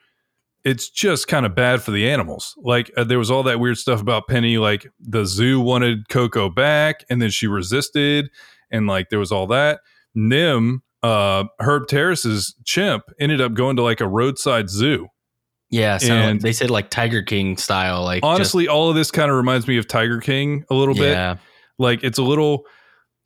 it's 0.65 0.89
just 0.89 1.29
kind 1.29 1.45
of 1.47 1.55
bad 1.55 1.83
for 1.83 1.91
the 1.91 2.09
animals. 2.09 2.55
Like 2.59 2.91
uh, 2.97 3.05
there 3.05 3.19
was 3.19 3.31
all 3.31 3.43
that 3.45 3.61
weird 3.61 3.77
stuff 3.79 4.01
about 4.01 4.29
Penny, 4.29 4.59
like 4.59 4.87
the 5.01 5.25
zoo 5.27 5.61
wanted 5.61 6.09
Koko 6.09 6.49
back, 6.49 7.05
and 7.11 7.21
then 7.21 7.31
she 7.31 7.47
resisted, 7.47 8.31
and 8.71 8.87
like 8.87 9.11
there 9.11 9.19
was 9.19 9.31
all 9.33 9.47
that. 9.49 9.81
Nim, 10.15 10.83
uh, 11.03 11.45
Herb 11.61 11.87
Terrace's 11.89 12.55
chimp, 12.65 13.05
ended 13.21 13.41
up 13.41 13.53
going 13.55 13.77
to 13.77 13.83
like 13.83 14.01
a 14.01 14.09
roadside 14.09 14.71
zoo. 14.71 15.09
yeah, 15.71 15.99
sound 15.99 16.21
like- 16.21 16.31
and- 16.31 16.41
they 16.41 16.53
said 16.53 16.71
like 16.71 16.89
Tiger 16.89 17.23
King 17.23 17.57
style. 17.57 18.05
Like 18.05 18.23
just- 18.23 18.31
Honestly, 18.35 18.69
all 18.69 18.89
of 18.91 18.95
this 18.97 19.11
kind 19.11 19.31
of 19.31 19.37
reminds 19.37 19.67
me 19.67 19.77
of 19.77 19.89
Tiger 19.89 20.21
King 20.21 20.65
a 20.71 20.75
little 20.75 20.95
bit. 20.95 21.11
yeah, 21.13 21.37
Like 21.79 22.05
it's 22.05 22.19
a 22.19 22.23
little. 22.23 22.65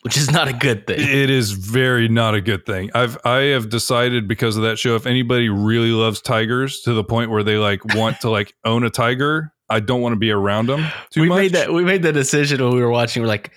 Which 0.02 0.16
is 0.16 0.30
not 0.30 0.48
a 0.48 0.52
good 0.52 0.86
thing. 0.86 1.00
It 1.00 1.30
is 1.30 1.52
very 1.52 2.08
not 2.08 2.34
a 2.34 2.40
good 2.40 2.64
thing. 2.66 2.90
I've 2.94 3.18
I 3.24 3.38
have 3.52 3.68
decided 3.68 4.28
because 4.28 4.56
of 4.56 4.62
that 4.62 4.78
show, 4.78 4.94
if 4.96 5.06
anybody 5.06 5.48
really 5.48 5.90
loves 5.90 6.20
tigers 6.20 6.80
to 6.82 6.92
the 6.94 7.04
point 7.04 7.30
where 7.30 7.42
they 7.42 7.56
like 7.56 7.84
want 7.94 8.20
to 8.20 8.30
like 8.30 8.54
own 8.64 8.84
a 8.84 8.90
tiger, 8.90 9.52
I 9.68 9.80
don't 9.80 10.00
want 10.00 10.12
to 10.14 10.18
be 10.18 10.30
around 10.30 10.66
them 10.66 10.86
too 11.10 11.22
we 11.22 11.28
much. 11.28 11.36
made 11.38 11.52
that 11.52 11.72
we 11.72 11.84
made 11.84 12.02
the 12.02 12.12
decision 12.12 12.62
when 12.62 12.74
we 12.74 12.80
were 12.80 12.90
watching. 12.90 13.22
We're 13.22 13.28
like, 13.28 13.52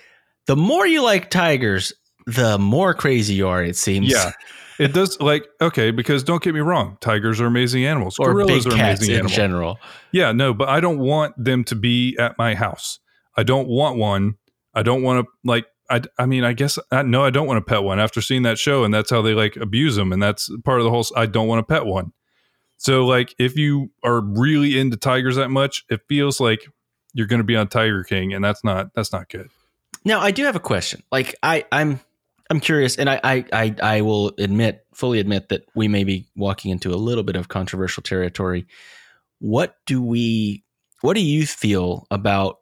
the 0.46 0.56
more 0.56 0.86
you 0.86 1.02
like 1.02 1.30
tigers, 1.30 1.92
the 2.26 2.58
more 2.58 2.94
crazy 2.94 3.34
you 3.34 3.48
are. 3.48 3.62
It 3.62 3.76
seems. 3.76 4.10
Yeah. 4.10 4.32
It 4.78 4.94
does 4.94 5.20
like 5.20 5.46
okay 5.60 5.90
because 5.92 6.24
don't 6.24 6.42
get 6.42 6.54
me 6.54 6.60
wrong, 6.60 6.96
tigers 7.00 7.40
are 7.40 7.46
amazing 7.46 7.84
animals. 7.84 8.18
or 8.18 8.32
Gorillas 8.32 8.64
big 8.64 8.72
are 8.72 8.76
cats 8.76 9.00
amazing 9.00 9.12
in 9.12 9.18
animals. 9.20 9.32
general. 9.36 9.78
Yeah, 10.10 10.32
no, 10.32 10.54
but 10.54 10.68
I 10.68 10.80
don't 10.80 10.98
want 10.98 11.34
them 11.36 11.62
to 11.64 11.76
be 11.76 12.16
at 12.18 12.36
my 12.36 12.54
house. 12.54 12.98
I 13.36 13.44
don't 13.44 13.68
want 13.68 13.96
one. 13.96 14.34
I 14.74 14.82
don't 14.82 15.02
want 15.02 15.24
to 15.24 15.30
like. 15.44 15.66
I, 15.92 16.00
I 16.18 16.26
mean, 16.26 16.42
I 16.42 16.54
guess 16.54 16.78
I, 16.90 17.02
no, 17.02 17.22
I 17.22 17.30
don't 17.30 17.46
want 17.46 17.58
to 17.58 17.70
pet 17.70 17.82
one 17.82 18.00
after 18.00 18.22
seeing 18.22 18.42
that 18.44 18.58
show, 18.58 18.82
and 18.82 18.94
that's 18.94 19.10
how 19.10 19.20
they 19.20 19.34
like 19.34 19.56
abuse 19.56 19.94
them, 19.96 20.12
and 20.12 20.22
that's 20.22 20.50
part 20.64 20.80
of 20.80 20.84
the 20.84 20.90
whole. 20.90 21.04
I 21.14 21.26
don't 21.26 21.46
want 21.46 21.58
to 21.60 21.70
pet 21.70 21.84
one. 21.84 22.12
So, 22.78 23.04
like, 23.04 23.34
if 23.38 23.56
you 23.56 23.92
are 24.02 24.20
really 24.20 24.80
into 24.80 24.96
tigers 24.96 25.36
that 25.36 25.50
much, 25.50 25.84
it 25.90 26.00
feels 26.08 26.40
like 26.40 26.66
you're 27.12 27.26
going 27.26 27.40
to 27.40 27.44
be 27.44 27.56
on 27.56 27.68
Tiger 27.68 28.02
King, 28.04 28.32
and 28.32 28.42
that's 28.42 28.64
not 28.64 28.94
that's 28.94 29.12
not 29.12 29.28
good. 29.28 29.50
Now, 30.04 30.20
I 30.20 30.30
do 30.32 30.44
have 30.46 30.56
a 30.56 30.60
question. 30.60 31.02
Like, 31.12 31.36
I, 31.42 31.64
I'm, 31.70 32.00
I'm 32.50 32.58
curious, 32.58 32.96
and 32.96 33.08
I, 33.08 33.20
I, 33.22 33.44
I, 33.52 33.74
I 33.80 34.00
will 34.00 34.32
admit, 34.38 34.84
fully 34.94 35.20
admit 35.20 35.50
that 35.50 35.64
we 35.76 35.86
may 35.86 36.02
be 36.02 36.26
walking 36.34 36.72
into 36.72 36.92
a 36.92 36.96
little 36.96 37.22
bit 37.22 37.36
of 37.36 37.46
controversial 37.46 38.02
territory. 38.02 38.66
What 39.38 39.76
do 39.86 40.02
we, 40.02 40.64
what 41.02 41.14
do 41.14 41.20
you 41.20 41.46
feel 41.46 42.08
about 42.10 42.58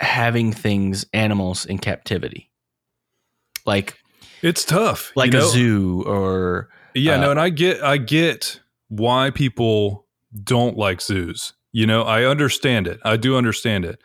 having 0.00 0.52
things, 0.52 1.04
animals 1.12 1.66
in 1.66 1.78
captivity, 1.78 2.50
like, 3.64 3.98
It's 4.42 4.64
tough, 4.64 5.12
like 5.16 5.32
you 5.32 5.38
a 5.38 5.42
zoo 5.42 6.02
or 6.06 6.68
Yeah, 6.94 7.14
Uh, 7.16 7.20
no, 7.22 7.30
and 7.32 7.40
I 7.40 7.48
get 7.50 7.82
I 7.82 7.96
get 7.96 8.60
why 8.88 9.30
people 9.30 10.06
don't 10.44 10.76
like 10.76 11.00
zoos. 11.00 11.52
You 11.72 11.86
know, 11.86 12.02
I 12.02 12.24
understand 12.24 12.86
it. 12.86 13.00
I 13.04 13.16
do 13.16 13.36
understand 13.36 13.84
it. 13.84 14.00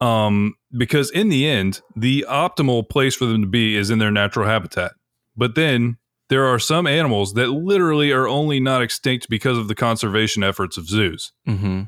Um, 0.00 0.54
because 0.76 1.10
in 1.10 1.28
the 1.28 1.46
end, 1.46 1.80
the 1.94 2.26
optimal 2.28 2.88
place 2.88 3.14
for 3.14 3.26
them 3.26 3.42
to 3.42 3.46
be 3.46 3.76
is 3.76 3.90
in 3.90 3.98
their 3.98 4.10
natural 4.10 4.46
habitat. 4.46 4.92
But 5.36 5.54
then 5.54 5.98
there 6.28 6.46
are 6.46 6.58
some 6.58 6.86
animals 6.86 7.34
that 7.34 7.48
literally 7.48 8.10
are 8.10 8.26
only 8.26 8.58
not 8.58 8.82
extinct 8.82 9.28
because 9.28 9.56
of 9.58 9.68
the 9.68 9.74
conservation 9.74 10.42
efforts 10.42 10.76
of 10.76 10.88
zoos. 10.88 11.32
hmm 11.46 11.82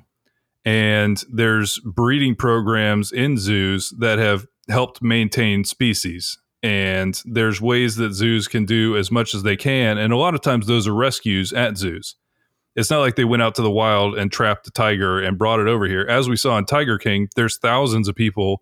And 0.67 1.23
there's 1.33 1.79
breeding 1.79 2.35
programs 2.35 3.13
in 3.13 3.39
zoos 3.39 3.95
that 3.99 4.19
have 4.19 4.47
helped 4.69 5.01
maintain 5.01 5.65
species. 5.65 6.39
And 6.63 7.23
there's 7.25 7.61
ways 7.61 7.95
that 7.97 8.13
zoos 8.13 8.49
can 8.49 8.65
do 8.65 8.97
as 8.97 9.11
much 9.13 9.33
as 9.33 9.45
they 9.45 9.57
can. 9.57 9.97
And 9.97 10.13
a 10.13 10.17
lot 10.17 10.35
of 10.35 10.41
times 10.41 10.67
those 10.67 10.89
are 10.89 10.95
rescues 10.95 11.53
at 11.53 11.77
zoos. 11.79 12.17
It's 12.75 12.91
not 12.91 12.99
like 13.01 13.15
they 13.15 13.25
went 13.25 13.43
out 13.43 13.55
to 13.55 13.63
the 13.63 13.71
wild 13.71 14.19
and 14.19 14.31
trapped 14.31 14.67
a 14.67 14.71
tiger 14.73 15.21
and 15.21 15.39
brought 15.39 15.61
it 15.61 15.69
over 15.69 15.87
here. 15.87 16.03
As 16.09 16.29
we 16.29 16.37
saw 16.37 16.59
in 16.59 16.65
Tiger 16.67 16.99
King, 16.99 17.29
there's 17.37 17.57
thousands 17.59 18.09
of 18.09 18.17
people 18.17 18.61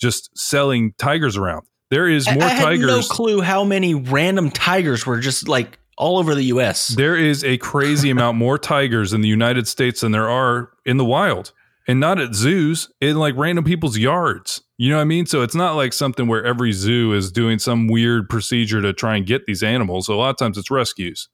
just 0.00 0.30
selling 0.38 0.94
tigers 0.96 1.36
around. 1.36 1.66
There 1.90 2.08
is 2.08 2.26
I- 2.28 2.34
more 2.34 2.44
I 2.44 2.48
had 2.50 2.62
tigers. 2.64 2.86
no 2.86 3.02
clue 3.02 3.40
how 3.42 3.64
many 3.64 3.94
random 3.94 4.50
tigers 4.50 5.04
were 5.04 5.18
just 5.18 5.48
like 5.48 5.78
all 5.96 6.18
over 6.18 6.34
the 6.34 6.44
U.S. 6.44 6.88
There 6.88 7.16
is 7.16 7.44
a 7.44 7.58
crazy 7.58 8.10
amount 8.10 8.38
more 8.38 8.58
tigers 8.58 9.12
in 9.12 9.20
the 9.20 9.28
United 9.28 9.68
States 9.68 10.00
than 10.00 10.12
there 10.12 10.28
are 10.28 10.70
in 10.84 10.96
the 10.96 11.04
wild, 11.04 11.52
and 11.86 12.00
not 12.00 12.18
at 12.18 12.34
zoos, 12.34 12.90
in 13.00 13.16
like 13.16 13.34
random 13.36 13.64
people's 13.64 13.98
yards. 13.98 14.62
You 14.78 14.90
know 14.90 14.96
what 14.96 15.02
I 15.02 15.06
mean? 15.06 15.26
So 15.26 15.42
it's 15.42 15.54
not 15.54 15.76
like 15.76 15.92
something 15.92 16.26
where 16.26 16.44
every 16.44 16.72
zoo 16.72 17.12
is 17.12 17.30
doing 17.30 17.58
some 17.58 17.86
weird 17.86 18.28
procedure 18.28 18.82
to 18.82 18.92
try 18.92 19.16
and 19.16 19.26
get 19.26 19.46
these 19.46 19.62
animals. 19.62 20.08
A 20.08 20.14
lot 20.14 20.30
of 20.30 20.36
times 20.36 20.58
it's 20.58 20.70
rescues. 20.70 21.28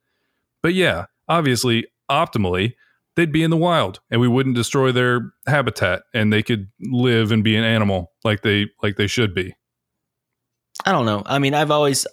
But 0.62 0.75
yeah, 0.75 1.07
obviously, 1.29 1.87
optimally, 2.11 2.75
they'd 3.16 3.33
be 3.33 3.42
in 3.42 3.51
the 3.51 3.57
wild 3.57 4.01
and 4.11 4.21
we 4.21 4.29
wouldn't 4.29 4.55
destroy 4.55 4.92
their 4.92 5.33
habitat 5.47 6.03
and 6.14 6.33
they 6.33 6.42
could 6.42 6.68
live 6.81 7.33
and 7.33 7.42
be 7.42 7.57
an 7.57 7.64
animal 7.64 8.12
like 8.23 8.42
they 8.42 8.66
like 8.83 8.97
they 8.97 9.07
should 9.07 9.35
be. 9.35 9.55
I 10.85 10.92
don't 10.92 11.07
know. 11.07 11.23
I 11.27 11.38
mean, 11.38 11.55
I've 11.55 11.71
always 11.71 12.07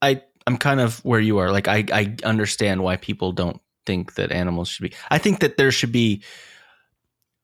I 0.00 0.22
I'm 0.46 0.56
kind 0.56 0.80
of 0.80 1.04
where 1.04 1.20
you 1.20 1.38
are. 1.38 1.50
Like 1.50 1.68
I 1.68 1.84
I 1.92 2.16
understand 2.24 2.82
why 2.82 2.96
people 2.96 3.32
don't 3.32 3.60
think 3.86 4.14
that 4.14 4.32
animals 4.32 4.68
should 4.68 4.82
be. 4.82 4.92
I 5.10 5.18
think 5.18 5.40
that 5.40 5.56
there 5.56 5.70
should 5.70 5.92
be 5.92 6.22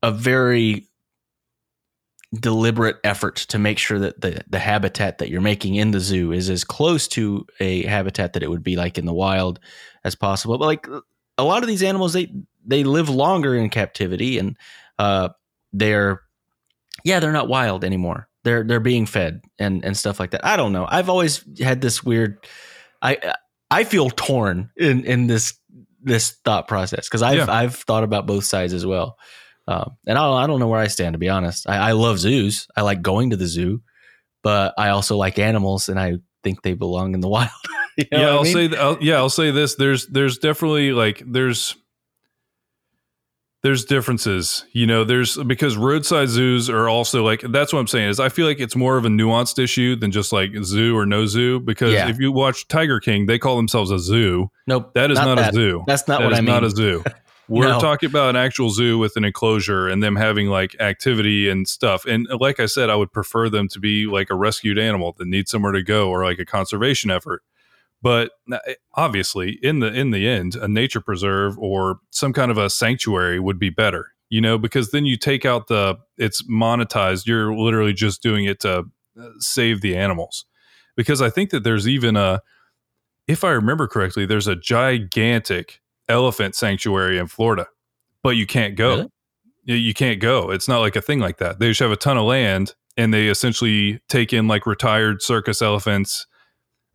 a 0.02 0.10
very 0.10 0.88
deliberate 2.38 2.96
effort 3.02 3.36
to 3.36 3.58
make 3.58 3.78
sure 3.78 3.98
that 3.98 4.20
the 4.20 4.42
the 4.48 4.58
habitat 4.58 5.18
that 5.18 5.30
you're 5.30 5.40
making 5.40 5.74
in 5.74 5.90
the 5.90 6.00
zoo 6.00 6.32
is 6.32 6.48
as 6.48 6.62
close 6.62 7.08
to 7.08 7.46
a 7.58 7.82
habitat 7.86 8.34
that 8.34 8.42
it 8.42 8.50
would 8.50 8.62
be 8.62 8.76
like 8.76 8.98
in 8.98 9.06
the 9.06 9.12
wild 9.12 9.58
as 10.04 10.14
possible. 10.14 10.56
But 10.58 10.66
like 10.66 10.86
a 11.38 11.44
lot 11.44 11.62
of 11.62 11.68
these 11.68 11.82
animals, 11.82 12.12
they 12.12 12.32
they 12.64 12.84
live 12.84 13.08
longer 13.08 13.56
in 13.56 13.70
captivity, 13.70 14.38
and 14.38 14.56
uh, 14.98 15.30
they're 15.72 16.20
yeah, 17.04 17.20
they're 17.20 17.32
not 17.32 17.48
wild 17.48 17.84
anymore. 17.84 18.28
They're 18.44 18.62
they're 18.62 18.80
being 18.80 19.06
fed 19.06 19.42
and 19.58 19.84
and 19.84 19.96
stuff 19.96 20.20
like 20.20 20.30
that. 20.30 20.44
I 20.44 20.56
don't 20.56 20.72
know. 20.72 20.86
I've 20.88 21.08
always 21.08 21.44
had 21.60 21.80
this 21.80 22.02
weird. 22.02 22.46
I 23.02 23.34
I 23.70 23.84
feel 23.84 24.10
torn 24.10 24.70
in 24.76 25.04
in 25.04 25.26
this 25.26 25.54
this 26.02 26.32
thought 26.44 26.68
process 26.68 27.08
because 27.08 27.22
I've 27.22 27.36
yeah. 27.36 27.46
I've 27.48 27.76
thought 27.76 28.04
about 28.04 28.26
both 28.26 28.44
sides 28.44 28.72
as 28.72 28.84
well. 28.84 29.16
Um, 29.68 29.96
and 30.06 30.18
I 30.18 30.22
don't, 30.26 30.42
I 30.42 30.46
don't 30.46 30.58
know 30.58 30.68
where 30.68 30.80
I 30.80 30.88
stand 30.88 31.12
to 31.12 31.18
be 31.18 31.28
honest. 31.28 31.68
I, 31.68 31.76
I 31.76 31.92
love 31.92 32.18
zoos. 32.18 32.66
I 32.76 32.82
like 32.82 33.02
going 33.02 33.30
to 33.30 33.36
the 33.36 33.46
zoo, 33.46 33.82
but 34.42 34.74
I 34.76 34.88
also 34.88 35.16
like 35.16 35.38
animals, 35.38 35.88
and 35.88 36.00
I 36.00 36.16
think 36.42 36.62
they 36.62 36.74
belong 36.74 37.14
in 37.14 37.20
the 37.20 37.28
wild. 37.36 37.50
you 37.96 38.06
know 38.10 38.20
yeah, 38.20 38.28
I'll 38.30 38.40
I 38.40 38.42
mean? 38.42 38.72
say. 38.72 38.76
I'll, 38.76 38.98
yeah, 39.00 39.16
I'll 39.16 39.30
say 39.30 39.50
this. 39.50 39.76
There's 39.76 40.06
there's 40.06 40.38
definitely 40.38 40.92
like 40.92 41.22
there's 41.24 41.76
there's 43.62 43.84
differences 43.84 44.64
you 44.72 44.86
know 44.86 45.04
there's 45.04 45.36
because 45.44 45.76
roadside 45.76 46.28
zoos 46.28 46.70
are 46.70 46.88
also 46.88 47.24
like 47.24 47.40
that's 47.50 47.72
what 47.72 47.78
i'm 47.78 47.86
saying 47.86 48.08
is 48.08 48.18
i 48.18 48.28
feel 48.28 48.46
like 48.46 48.60
it's 48.60 48.76
more 48.76 48.96
of 48.96 49.04
a 49.04 49.08
nuanced 49.08 49.62
issue 49.62 49.94
than 49.96 50.10
just 50.10 50.32
like 50.32 50.50
zoo 50.62 50.96
or 50.96 51.04
no 51.04 51.26
zoo 51.26 51.60
because 51.60 51.92
yeah. 51.92 52.08
if 52.08 52.18
you 52.18 52.32
watch 52.32 52.66
tiger 52.68 52.98
king 53.00 53.26
they 53.26 53.38
call 53.38 53.56
themselves 53.56 53.90
a 53.90 53.98
zoo 53.98 54.50
nope 54.66 54.92
that 54.94 55.10
is 55.10 55.16
not, 55.16 55.26
not 55.26 55.36
that. 55.36 55.52
a 55.52 55.54
zoo 55.54 55.84
that's 55.86 56.08
not 56.08 56.20
that 56.20 56.24
what 56.24 56.34
i 56.34 56.36
mean 56.36 56.46
not 56.46 56.64
a 56.64 56.70
zoo 56.70 57.02
we're 57.48 57.68
no. 57.68 57.80
talking 57.80 58.08
about 58.08 58.30
an 58.30 58.36
actual 58.36 58.70
zoo 58.70 58.96
with 58.96 59.16
an 59.16 59.24
enclosure 59.24 59.88
and 59.88 60.02
them 60.02 60.16
having 60.16 60.48
like 60.48 60.80
activity 60.80 61.48
and 61.48 61.68
stuff 61.68 62.06
and 62.06 62.26
uh, 62.30 62.38
like 62.40 62.60
i 62.60 62.66
said 62.66 62.88
i 62.88 62.94
would 62.94 63.12
prefer 63.12 63.48
them 63.48 63.68
to 63.68 63.78
be 63.78 64.06
like 64.06 64.30
a 64.30 64.34
rescued 64.34 64.78
animal 64.78 65.14
that 65.18 65.26
needs 65.26 65.50
somewhere 65.50 65.72
to 65.72 65.82
go 65.82 66.08
or 66.08 66.24
like 66.24 66.38
a 66.38 66.46
conservation 66.46 67.10
effort 67.10 67.42
but 68.02 68.32
eh, 68.52 68.74
obviously, 68.94 69.58
in 69.62 69.80
the 69.80 69.92
in 69.92 70.10
the 70.10 70.28
end, 70.28 70.56
a 70.56 70.68
nature 70.68 71.00
preserve 71.00 71.58
or 71.58 72.00
some 72.10 72.32
kind 72.32 72.50
of 72.50 72.58
a 72.58 72.70
sanctuary 72.70 73.38
would 73.38 73.58
be 73.58 73.70
better. 73.70 74.12
You 74.28 74.40
know, 74.40 74.58
because 74.58 74.92
then 74.92 75.06
you 75.06 75.16
take 75.16 75.44
out 75.44 75.66
the 75.66 75.98
it's 76.16 76.42
monetized. 76.42 77.26
You're 77.26 77.54
literally 77.54 77.92
just 77.92 78.22
doing 78.22 78.44
it 78.44 78.60
to 78.60 78.84
uh, 79.20 79.28
save 79.38 79.80
the 79.80 79.96
animals. 79.96 80.44
Because 80.96 81.22
I 81.22 81.30
think 81.30 81.50
that 81.50 81.64
there's 81.64 81.88
even 81.88 82.16
a, 82.16 82.42
if 83.26 83.42
I 83.42 83.50
remember 83.50 83.86
correctly, 83.86 84.26
there's 84.26 84.46
a 84.46 84.56
gigantic 84.56 85.80
elephant 86.08 86.54
sanctuary 86.54 87.18
in 87.18 87.26
Florida, 87.26 87.66
but 88.22 88.30
you 88.30 88.46
can't 88.46 88.76
go. 88.76 88.96
Really? 89.64 89.78
You 89.78 89.94
can't 89.94 90.20
go. 90.20 90.50
It's 90.50 90.68
not 90.68 90.80
like 90.80 90.96
a 90.96 91.00
thing 91.00 91.20
like 91.20 91.38
that. 91.38 91.58
They 91.58 91.68
just 91.68 91.80
have 91.80 91.92
a 91.92 91.96
ton 91.96 92.16
of 92.16 92.24
land 92.24 92.74
and 92.96 93.14
they 93.14 93.28
essentially 93.28 94.00
take 94.08 94.32
in 94.32 94.48
like 94.48 94.66
retired 94.66 95.22
circus 95.22 95.62
elephants 95.62 96.26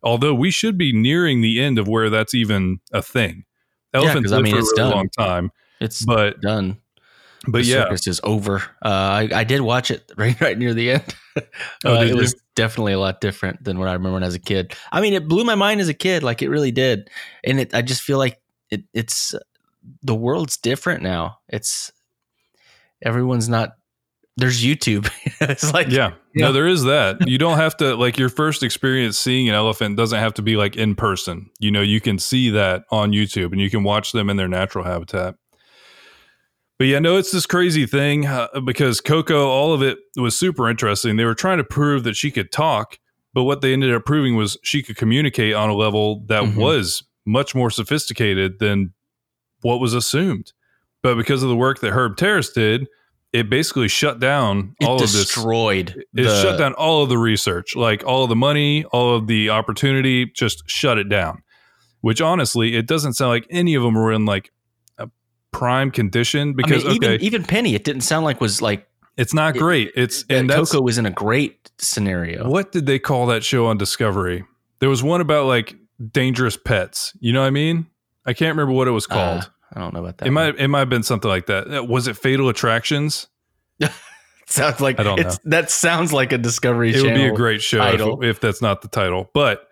Although 0.06 0.34
we 0.34 0.52
should 0.52 0.78
be 0.78 0.92
nearing 0.92 1.40
the 1.40 1.60
end 1.60 1.80
of 1.80 1.88
where 1.88 2.08
that's 2.08 2.32
even 2.32 2.78
a 2.92 3.02
thing. 3.02 3.44
Elephants 3.92 4.30
yeah, 4.30 4.38
I 4.38 4.40
mean, 4.40 4.52
for 4.52 4.60
a 4.60 4.62
really 4.62 4.76
done. 4.76 4.90
long 4.92 5.08
time. 5.08 5.50
It's 5.80 6.04
but 6.04 6.40
done. 6.40 6.76
But 7.48 7.62
the 7.62 7.64
yeah, 7.64 7.82
circus 7.82 8.06
is 8.06 8.20
over. 8.22 8.58
Uh, 8.84 8.88
I, 8.88 9.28
I 9.34 9.42
did 9.42 9.62
watch 9.62 9.90
it 9.90 10.12
right 10.16 10.40
right 10.40 10.56
near 10.56 10.74
the 10.74 10.92
end. 10.92 11.14
oh, 11.84 11.96
uh, 11.96 12.02
it 12.02 12.10
you? 12.10 12.16
was 12.16 12.36
definitely 12.54 12.92
a 12.92 13.00
lot 13.00 13.20
different 13.20 13.64
than 13.64 13.80
what 13.80 13.88
I 13.88 13.94
remember 13.94 14.14
when 14.14 14.22
I 14.22 14.26
was 14.26 14.36
a 14.36 14.40
kid. 14.40 14.76
I 14.92 15.00
mean, 15.00 15.12
it 15.12 15.26
blew 15.26 15.42
my 15.42 15.56
mind 15.56 15.80
as 15.80 15.88
a 15.88 15.94
kid, 15.94 16.22
like 16.22 16.40
it 16.40 16.50
really 16.50 16.70
did. 16.70 17.10
And 17.42 17.58
it, 17.58 17.74
I 17.74 17.82
just 17.82 18.02
feel 18.02 18.18
like 18.18 18.40
it, 18.70 18.84
it's 18.94 19.34
the 20.04 20.14
world's 20.14 20.56
different 20.56 21.02
now. 21.02 21.38
It's 21.48 21.90
everyone's 23.02 23.48
not 23.48 23.72
there's 24.36 24.62
YouTube. 24.62 25.10
it's 25.40 25.72
like 25.72 25.88
yeah, 25.88 26.12
no, 26.34 26.52
there 26.52 26.66
is 26.66 26.84
that. 26.84 27.26
You 27.26 27.38
don't 27.38 27.56
have 27.56 27.76
to 27.78 27.96
like 27.96 28.18
your 28.18 28.28
first 28.28 28.62
experience 28.62 29.18
seeing 29.18 29.48
an 29.48 29.54
elephant 29.54 29.96
doesn't 29.96 30.18
have 30.18 30.34
to 30.34 30.42
be 30.42 30.56
like 30.56 30.76
in 30.76 30.94
person. 30.94 31.50
You 31.58 31.70
know, 31.70 31.82
you 31.82 32.00
can 32.00 32.18
see 32.18 32.50
that 32.50 32.84
on 32.90 33.12
YouTube 33.12 33.52
and 33.52 33.60
you 33.60 33.70
can 33.70 33.82
watch 33.82 34.12
them 34.12 34.28
in 34.28 34.36
their 34.36 34.48
natural 34.48 34.84
habitat. 34.84 35.36
But 36.78 36.88
yeah, 36.88 36.98
no, 36.98 37.16
it's 37.16 37.32
this 37.32 37.46
crazy 37.46 37.86
thing 37.86 38.26
uh, 38.26 38.48
because 38.64 39.00
Koko, 39.00 39.48
all 39.48 39.72
of 39.72 39.82
it 39.82 39.98
was 40.16 40.38
super 40.38 40.68
interesting. 40.68 41.16
They 41.16 41.24
were 41.24 41.34
trying 41.34 41.56
to 41.56 41.64
prove 41.64 42.04
that 42.04 42.16
she 42.16 42.30
could 42.30 42.52
talk, 42.52 42.98
but 43.32 43.44
what 43.44 43.62
they 43.62 43.72
ended 43.72 43.94
up 43.94 44.04
proving 44.04 44.36
was 44.36 44.58
she 44.62 44.82
could 44.82 44.96
communicate 44.96 45.54
on 45.54 45.70
a 45.70 45.74
level 45.74 46.20
that 46.26 46.42
mm-hmm. 46.42 46.60
was 46.60 47.02
much 47.24 47.54
more 47.54 47.70
sophisticated 47.70 48.58
than 48.58 48.92
what 49.62 49.80
was 49.80 49.94
assumed. 49.94 50.52
But 51.02 51.14
because 51.14 51.42
of 51.42 51.48
the 51.48 51.56
work 51.56 51.80
that 51.80 51.92
Herb 51.92 52.18
Terrace 52.18 52.50
did, 52.50 52.88
it 53.32 53.50
basically 53.50 53.88
shut 53.88 54.18
down 54.18 54.74
it 54.80 54.86
all 54.86 54.94
of 54.96 55.00
this. 55.02 55.12
destroyed 55.12 56.04
It 56.14 56.24
shut 56.24 56.58
down 56.58 56.74
all 56.74 57.02
of 57.02 57.08
the 57.08 57.18
research, 57.18 57.76
like 57.76 58.04
all 58.04 58.22
of 58.22 58.28
the 58.28 58.36
money, 58.36 58.84
all 58.86 59.14
of 59.14 59.26
the 59.26 59.50
opportunity, 59.50 60.26
just 60.26 60.62
shut 60.66 60.98
it 60.98 61.08
down. 61.08 61.42
Which 62.00 62.20
honestly, 62.20 62.76
it 62.76 62.86
doesn't 62.86 63.14
sound 63.14 63.30
like 63.30 63.46
any 63.50 63.74
of 63.74 63.82
them 63.82 63.94
were 63.94 64.12
in 64.12 64.24
like 64.26 64.52
a 64.98 65.08
prime 65.50 65.90
condition 65.90 66.54
because 66.54 66.84
I 66.84 66.88
mean, 66.88 66.96
okay, 67.04 67.14
even, 67.14 67.26
even 67.26 67.44
Penny, 67.44 67.74
it 67.74 67.84
didn't 67.84 68.02
sound 68.02 68.24
like 68.24 68.40
was 68.40 68.62
like 68.62 68.88
it's 69.16 69.34
not 69.34 69.56
great. 69.56 69.92
It's 69.96 70.24
it, 70.28 70.36
and 70.36 70.50
Koko 70.50 70.80
was 70.80 70.98
in 70.98 71.06
a 71.06 71.10
great 71.10 71.70
scenario. 71.78 72.48
What 72.48 72.72
did 72.72 72.86
they 72.86 72.98
call 72.98 73.26
that 73.26 73.44
show 73.44 73.66
on 73.66 73.78
Discovery? 73.78 74.44
There 74.78 74.90
was 74.90 75.02
one 75.02 75.20
about 75.20 75.46
like 75.46 75.74
dangerous 76.12 76.56
pets. 76.56 77.12
You 77.20 77.32
know 77.32 77.40
what 77.40 77.46
I 77.46 77.50
mean? 77.50 77.86
I 78.26 78.34
can't 78.34 78.56
remember 78.56 78.72
what 78.72 78.88
it 78.88 78.92
was 78.92 79.06
uh, 79.10 79.14
called. 79.14 79.42
Uh, 79.42 79.46
I 79.76 79.80
don't 79.80 79.92
know 79.92 80.00
about 80.00 80.18
that. 80.18 80.26
It 80.26 80.30
one. 80.30 80.34
might 80.34 80.58
it 80.58 80.68
might 80.68 80.78
have 80.80 80.88
been 80.88 81.02
something 81.02 81.28
like 81.28 81.46
that. 81.46 81.72
Uh, 81.72 81.84
was 81.84 82.08
it 82.08 82.16
Fatal 82.16 82.48
Attractions? 82.48 83.28
sounds 84.46 84.80
like 84.80 84.98
I 84.98 85.02
don't 85.02 85.20
know. 85.20 85.30
That 85.44 85.70
sounds 85.70 86.14
like 86.14 86.32
a 86.32 86.38
Discovery. 86.38 86.94
It 86.94 87.02
would 87.02 87.14
be 87.14 87.26
a 87.26 87.32
great 87.32 87.62
show 87.62 87.82
if, 88.22 88.24
if, 88.24 88.40
that's 88.40 88.62
not 88.62 88.80
the 88.80 88.88
title. 88.88 89.30
But 89.34 89.68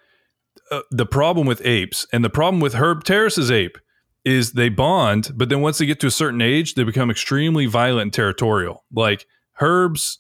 uh, 0.71 0.83
the 0.91 1.07
problem 1.07 1.47
with 1.47 1.65
apes 1.65 2.07
and 2.13 2.23
the 2.23 2.31
problem 2.31 2.61
with 2.61 2.75
Herb 2.75 3.05
Terrace's 3.05 3.51
ape 3.51 3.79
is 4.27 4.53
they 4.53 4.69
bond, 4.69 5.31
but 5.35 5.49
then 5.49 5.63
once 5.63 5.79
they 5.79 5.87
get 5.87 6.01
to 6.01 6.07
a 6.07 6.11
certain 6.11 6.43
age, 6.43 6.75
they 6.75 6.85
become 6.85 7.11
extremely 7.11 7.67
violent 7.67 8.03
and 8.03 8.13
territorial. 8.13 8.85
Like 8.93 9.27
Herb's 9.55 10.19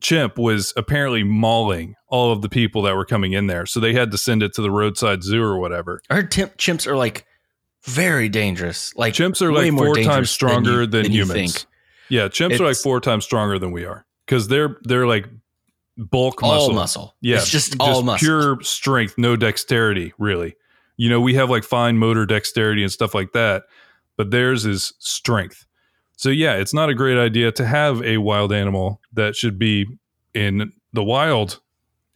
chimp 0.00 0.38
was 0.38 0.72
apparently 0.76 1.24
mauling 1.24 1.94
all 2.08 2.30
of 2.30 2.42
the 2.42 2.48
people 2.48 2.82
that 2.82 2.94
were 2.94 3.06
coming 3.06 3.32
in 3.32 3.46
there, 3.46 3.64
so 3.64 3.80
they 3.80 3.94
had 3.94 4.10
to 4.10 4.18
send 4.18 4.42
it 4.42 4.52
to 4.54 4.62
the 4.62 4.70
roadside 4.70 5.22
zoo 5.22 5.42
or 5.42 5.58
whatever. 5.58 6.02
Our 6.10 6.22
chimps 6.22 6.86
are 6.86 6.96
like 6.96 7.26
very 7.84 8.28
dangerous. 8.28 8.94
Like 8.96 9.14
chimps 9.14 9.42
are 9.42 9.52
like 9.52 9.72
four 9.72 9.96
times 9.96 10.30
stronger 10.30 10.86
than, 10.86 11.10
you, 11.10 11.24
than, 11.24 11.28
than 11.28 11.36
humans. 11.36 11.66
Yeah, 12.08 12.28
chimps 12.28 12.52
it's, 12.52 12.60
are 12.60 12.66
like 12.66 12.76
four 12.76 13.00
times 13.00 13.24
stronger 13.24 13.58
than 13.58 13.70
we 13.70 13.84
are 13.84 14.06
because 14.26 14.48
they're 14.48 14.78
they're 14.82 15.06
like 15.06 15.26
bulk 15.96 16.42
all 16.42 16.54
muscle. 16.54 16.74
muscle. 16.74 17.16
Yeah, 17.20 17.36
it's 17.36 17.50
just, 17.50 17.72
just 17.72 17.80
all 17.80 18.02
muscle. 18.02 18.24
pure 18.24 18.62
strength, 18.62 19.14
no 19.18 19.36
dexterity. 19.36 20.12
Really, 20.18 20.56
you 20.96 21.08
know, 21.08 21.20
we 21.20 21.34
have 21.34 21.50
like 21.50 21.64
fine 21.64 21.98
motor 21.98 22.26
dexterity 22.26 22.82
and 22.82 22.92
stuff 22.92 23.14
like 23.14 23.32
that, 23.32 23.64
but 24.16 24.30
theirs 24.30 24.64
is 24.64 24.94
strength. 24.98 25.64
So 26.16 26.30
yeah, 26.30 26.54
it's 26.54 26.74
not 26.74 26.88
a 26.88 26.94
great 26.94 27.18
idea 27.18 27.52
to 27.52 27.66
have 27.66 28.02
a 28.02 28.18
wild 28.18 28.52
animal 28.52 29.00
that 29.12 29.36
should 29.36 29.58
be 29.58 29.86
in 30.34 30.72
the 30.92 31.04
wild 31.04 31.60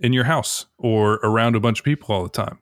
in 0.01 0.13
your 0.13 0.25
house 0.25 0.67
or 0.79 1.15
around 1.23 1.55
a 1.55 1.61
bunch 1.61 1.79
of 1.79 1.85
people 1.85 2.15
all 2.15 2.23
the 2.25 2.29
time. 2.29 2.59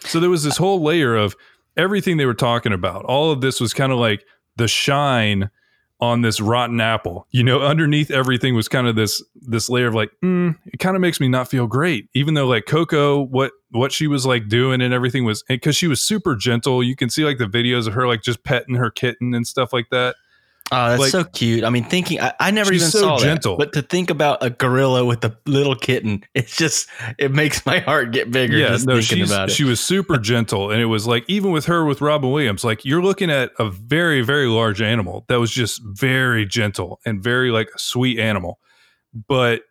So 0.00 0.20
there 0.20 0.30
was 0.30 0.44
this 0.44 0.58
uh, 0.58 0.62
whole 0.62 0.82
layer 0.82 1.16
of 1.16 1.34
everything 1.78 2.16
they 2.16 2.26
were 2.26 2.34
talking 2.34 2.72
about. 2.72 3.04
All 3.06 3.30
of 3.30 3.40
this 3.40 3.60
was 3.60 3.72
kind 3.72 3.92
of 3.92 3.98
like 3.98 4.24
the 4.56 4.68
shine 4.68 5.50
on 6.00 6.22
this 6.22 6.40
rotten 6.40 6.80
apple. 6.80 7.26
You 7.30 7.44
know, 7.44 7.60
underneath 7.62 8.10
everything 8.10 8.54
was 8.54 8.68
kind 8.68 8.86
of 8.86 8.96
this 8.96 9.22
this 9.34 9.70
layer 9.70 9.86
of 9.86 9.94
like, 9.94 10.10
mm, 10.22 10.56
it 10.66 10.78
kind 10.78 10.96
of 10.96 11.00
makes 11.00 11.20
me 11.20 11.28
not 11.28 11.48
feel 11.48 11.66
great. 11.66 12.08
Even 12.14 12.34
though 12.34 12.46
like 12.46 12.66
Koko, 12.66 13.22
what 13.22 13.52
what 13.70 13.92
she 13.92 14.06
was 14.06 14.26
like 14.26 14.48
doing 14.48 14.80
and 14.80 14.92
everything 14.92 15.24
was 15.24 15.42
because 15.44 15.76
she 15.76 15.86
was 15.86 16.02
super 16.02 16.36
gentle. 16.36 16.82
You 16.82 16.96
can 16.96 17.08
see 17.08 17.24
like 17.24 17.38
the 17.38 17.46
videos 17.46 17.86
of 17.86 17.94
her 17.94 18.06
like 18.06 18.22
just 18.22 18.44
petting 18.44 18.74
her 18.74 18.90
kitten 18.90 19.34
and 19.34 19.46
stuff 19.46 19.72
like 19.72 19.88
that. 19.90 20.16
Oh, 20.70 20.88
that's 20.90 21.00
Like- 21.00 21.10
so 21.10 21.24
cute. 21.24 21.64
I 21.64 21.70
mean, 21.70 21.84
thinking 21.84 22.20
I, 22.20 22.32
I 22.40 22.50
never 22.50 22.72
She's 22.72 22.82
even 22.82 22.90
so 22.90 23.00
saw 23.00 23.18
gentle. 23.18 23.56
that, 23.56 23.72
but 23.72 23.80
to 23.80 23.82
think 23.86 24.10
about 24.10 24.42
a 24.42 24.50
gorilla 24.50 25.04
with 25.04 25.24
a 25.24 25.36
little 25.46 25.74
kitten, 25.74 26.24
it's 26.34 26.56
just 26.56 26.88
it 27.18 27.32
makes 27.32 27.64
my 27.64 27.78
heart 27.78 28.12
get 28.12 28.30
bigger. 28.30 28.56
Yeah, 28.56 28.68
just 28.68 28.86
no, 28.86 29.00
she's, 29.00 29.32
she 29.48 29.64
was 29.64 29.80
super 29.80 30.18
gentle, 30.18 30.70
and 30.70 30.80
it 30.80 30.86
was 30.86 31.06
like 31.06 31.24
even 31.28 31.52
with 31.52 31.66
her 31.66 31.84
with 31.84 32.00
Robin 32.00 32.30
Williams, 32.30 32.64
like 32.64 32.84
you're 32.84 33.02
looking 33.02 33.30
at 33.30 33.52
a 33.58 33.70
very 33.70 34.20
very 34.22 34.46
large 34.46 34.82
animal 34.82 35.24
that 35.28 35.40
was 35.40 35.50
just 35.50 35.80
very 35.84 36.44
gentle 36.44 37.00
and 37.06 37.22
very 37.22 37.50
like 37.50 37.68
a 37.74 37.78
sweet 37.78 38.18
animal, 38.18 38.58
but 39.26 39.62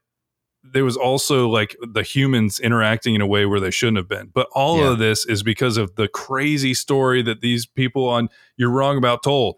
there 0.74 0.84
was 0.84 0.98
also 0.98 1.48
like 1.48 1.78
the 1.94 2.04
humans 2.04 2.60
interacting 2.60 3.16
in 3.16 3.22
a 3.22 3.28
way 3.28 3.46
where 3.46 3.60
they 3.60 3.72
shouldn't 3.72 3.98
have 3.98 4.10
been. 4.10 4.30
But 4.34 4.48
all 4.54 4.80
Yeah. 4.80 4.92
of 4.92 4.98
this 5.00 5.26
is 5.26 5.42
because 5.44 5.78
of 5.78 5.96
the 5.96 6.08
crazy 6.10 6.74
story 6.74 7.22
that 7.22 7.40
these 7.40 7.66
people 7.66 8.06
on 8.10 8.28
You're 8.58 8.72
Wrong 8.72 8.98
About 8.98 9.24
told. 9.24 9.58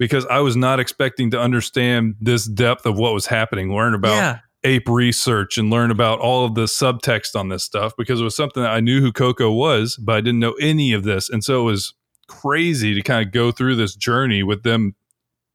Because 0.00 0.26
I 0.26 0.40
was 0.40 0.56
not 0.56 0.80
expecting 0.80 1.30
to 1.30 1.38
understand 1.40 2.16
this 2.20 2.46
depth 2.46 2.86
of 2.86 2.98
what 2.98 3.14
was 3.14 3.26
happening, 3.26 3.72
learn 3.72 3.94
about 3.94 4.16
yeah, 4.16 4.38
ape 4.64 4.88
research 4.88 5.58
and 5.58 5.70
learn 5.70 5.90
about 5.92 6.18
all 6.18 6.44
of 6.46 6.54
the 6.56 6.64
subtext 6.64 7.36
on 7.38 7.50
this 7.50 7.62
stuff 7.62 7.92
because 7.96 8.20
it 8.20 8.24
was 8.24 8.34
something 8.34 8.62
that 8.64 8.72
I 8.72 8.80
knew 8.80 9.00
who 9.00 9.12
Koko 9.12 9.52
was, 9.52 9.96
but 9.96 10.16
I 10.16 10.20
didn't 10.22 10.40
know 10.40 10.54
any 10.60 10.92
of 10.92 11.04
this. 11.04 11.30
And 11.30 11.44
so 11.44 11.60
it 11.60 11.64
was 11.64 11.94
crazy 12.26 12.94
to 12.94 13.02
kind 13.02 13.24
of 13.26 13.32
go 13.32 13.52
through 13.52 13.76
this 13.76 13.94
journey 13.94 14.42
with 14.42 14.62
them 14.62 14.94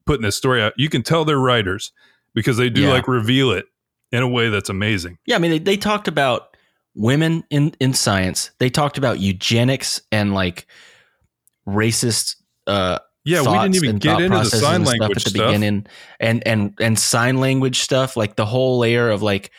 putting 0.06 0.22
this 0.22 0.36
story 0.36 0.62
out. 0.62 0.72
You 0.76 0.88
can 0.88 1.02
tell 1.02 1.24
they're 1.24 1.38
writers 1.38 1.90
because 2.32 2.56
they 2.56 2.70
do 2.70 2.82
Yeah. 2.82 2.90
like 2.92 3.08
reveal 3.08 3.50
it 3.50 3.66
in 4.12 4.22
a 4.22 4.28
way 4.28 4.48
that's 4.48 4.68
amazing. 4.70 5.18
yeah. 5.26 5.34
I 5.36 5.38
mean, 5.40 5.50
they, 5.50 5.58
they 5.58 5.76
talked 5.76 6.06
about 6.08 6.56
women 6.94 7.42
in 7.50 7.74
in 7.80 7.94
science. 7.94 8.52
They 8.58 8.70
talked 8.70 8.96
about 8.96 9.18
eugenics 9.18 10.00
and 10.12 10.32
like 10.34 10.66
racist. 11.66 12.36
uh 12.66 12.98
Yeah, 13.26 13.42
we 13.42 13.58
didn't 13.58 13.74
even 13.74 13.90
and 13.90 14.00
get 14.00 14.20
into 14.20 14.38
the 14.38 14.44
sign 14.44 14.76
and 14.76 14.86
language 14.86 15.18
at 15.18 15.24
the 15.24 15.30
stuff. 15.30 15.46
beginning, 15.48 15.86
and 16.20 16.46
and 16.46 16.74
and 16.80 16.98
sign 16.98 17.38
language 17.40 17.80
stuff, 17.80 18.16
like 18.16 18.36
the 18.36 18.46
whole 18.46 18.78
layer 18.78 19.10
of 19.10 19.20
like. 19.20 19.50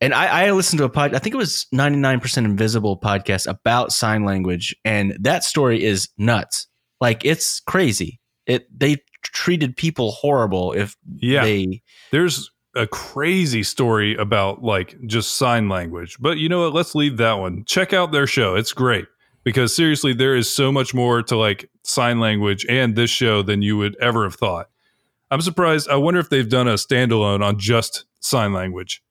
And 0.00 0.12
I, 0.14 0.46
I 0.46 0.50
listened 0.50 0.78
to 0.78 0.84
a 0.84 0.88
pod. 0.88 1.14
I 1.14 1.18
think 1.18 1.34
it 1.34 1.38
was 1.38 1.66
ninety 1.72 1.98
nine 1.98 2.20
percent 2.20 2.46
invisible 2.46 2.98
podcast 2.98 3.48
about 3.48 3.92
sign 3.92 4.24
language, 4.24 4.74
and 4.84 5.16
that 5.20 5.44
story 5.44 5.82
is 5.84 6.08
nuts. 6.16 6.66
Like 7.00 7.24
it's 7.24 7.60
crazy. 7.60 8.20
It 8.46 8.66
they 8.76 8.98
treated 9.22 9.76
people 9.76 10.12
horrible 10.12 10.72
if 10.72 10.96
Yeah, 11.20 11.44
they 11.44 11.82
there's 12.10 12.50
a 12.74 12.86
crazy 12.86 13.62
story 13.62 14.16
about 14.16 14.62
like 14.62 14.96
just 15.06 15.36
sign 15.36 15.68
language. 15.68 16.16
But 16.20 16.38
you 16.38 16.48
know 16.48 16.62
what? 16.64 16.74
Let's 16.74 16.94
leave 16.94 17.16
that 17.18 17.34
one. 17.34 17.64
Check 17.64 17.92
out 17.92 18.12
their 18.12 18.26
show. 18.26 18.54
It's 18.54 18.72
great 18.72 19.06
because 19.44 19.74
seriously, 19.74 20.12
there 20.12 20.36
is 20.36 20.54
so 20.54 20.70
much 20.70 20.94
more 20.94 21.22
to 21.22 21.36
like 21.36 21.68
sign 21.82 22.20
language 22.20 22.64
and 22.68 22.96
this 22.96 23.10
show 23.10 23.42
than 23.42 23.62
you 23.62 23.76
would 23.76 23.96
ever 24.00 24.24
have 24.24 24.34
thought. 24.34 24.68
I'm 25.30 25.40
surprised. 25.40 25.88
I 25.88 25.96
wonder 25.96 26.20
if 26.20 26.28
they've 26.28 26.48
done 26.48 26.68
a 26.68 26.74
standalone 26.74 27.42
on 27.42 27.58
just 27.58 28.04
sign 28.20 28.52
language. 28.52 29.02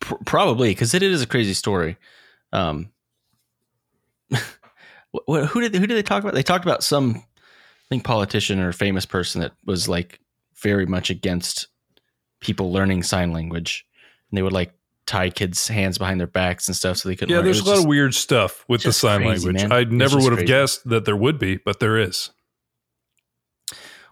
Pr- 0.00 0.14
probably 0.26 0.70
because 0.70 0.94
it 0.94 1.02
is 1.02 1.22
a 1.22 1.26
crazy 1.26 1.54
story. 1.54 1.96
Um, 2.52 2.90
wh- 4.32 5.18
wh- 5.28 5.46
who 5.46 5.60
did 5.60 5.74
who 5.74 5.86
did 5.86 5.94
they 5.96 6.02
talk 6.02 6.22
about? 6.22 6.34
They 6.34 6.42
talked 6.42 6.64
about 6.64 6.82
some, 6.82 7.16
I 7.16 7.88
think, 7.88 8.04
politician 8.04 8.58
or 8.58 8.72
famous 8.72 9.06
person 9.06 9.40
that 9.42 9.52
was 9.64 9.88
like 9.88 10.20
very 10.56 10.86
much 10.86 11.08
against 11.08 11.68
people 12.40 12.72
learning 12.72 13.02
sign 13.04 13.32
language, 13.32 13.86
and 14.30 14.36
they 14.36 14.42
would 14.42 14.52
like 14.52 14.72
tie 15.10 15.28
kids' 15.28 15.66
hands 15.66 15.98
behind 15.98 16.20
their 16.20 16.28
backs 16.28 16.68
and 16.68 16.76
stuff 16.76 16.96
so 16.98 17.08
they 17.08 17.16
couldn't. 17.16 17.30
Yeah, 17.30 17.38
learn. 17.38 17.44
There's 17.46 17.58
a 17.60 17.64
lot 17.64 17.72
just- 17.72 17.82
of 17.84 17.88
weird 17.88 18.14
stuff 18.14 18.64
with 18.68 18.84
the 18.84 18.92
sign 18.92 19.22
crazy, 19.22 19.46
language. 19.48 19.68
man. 19.68 19.72
I 19.72 19.82
never 19.84 20.16
would 20.16 20.32
have 20.32 20.38
crazy. 20.38 20.46
guessed 20.46 20.88
that 20.88 21.04
there 21.04 21.16
would 21.16 21.38
be, 21.38 21.56
but 21.56 21.80
there 21.80 21.98
is. 21.98 22.30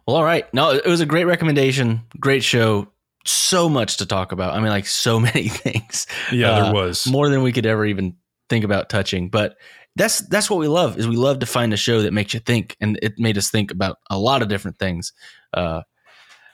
Well, 0.06 0.16
all 0.16 0.24
right. 0.24 0.52
No, 0.54 0.70
it 0.70 0.86
was 0.86 1.00
a 1.00 1.06
great 1.06 1.24
recommendation. 1.24 2.02
Great 2.18 2.42
show. 2.42 2.88
So 3.24 3.68
much 3.68 3.98
to 3.98 4.06
talk 4.06 4.32
about. 4.32 4.54
I 4.54 4.60
mean, 4.60 4.70
like 4.70 4.86
so 4.86 5.20
many 5.28 5.48
things. 5.48 6.06
Yeah, 6.32 6.50
Uh, 6.50 6.64
there 6.64 6.72
was. 6.74 7.06
more 7.06 7.28
than 7.28 7.42
we 7.42 7.52
could 7.52 7.66
ever 7.66 7.84
even 7.84 8.16
think 8.48 8.64
about 8.64 8.88
touching. 8.88 9.28
But 9.28 9.56
that's 9.96 10.20
that's 10.28 10.48
what 10.48 10.58
we 10.58 10.68
love 10.68 10.98
is 10.98 11.06
we 11.06 11.16
love 11.16 11.40
to 11.40 11.46
find 11.46 11.72
a 11.72 11.76
show 11.76 12.02
that 12.02 12.12
makes 12.12 12.32
you 12.34 12.40
think, 12.40 12.76
and 12.80 12.98
it 13.02 13.14
made 13.18 13.36
us 13.36 13.50
think 13.50 13.70
about 13.70 13.98
a 14.10 14.18
lot 14.18 14.42
of 14.42 14.48
different 14.48 14.78
things, 14.78 15.12
uh, 15.52 15.82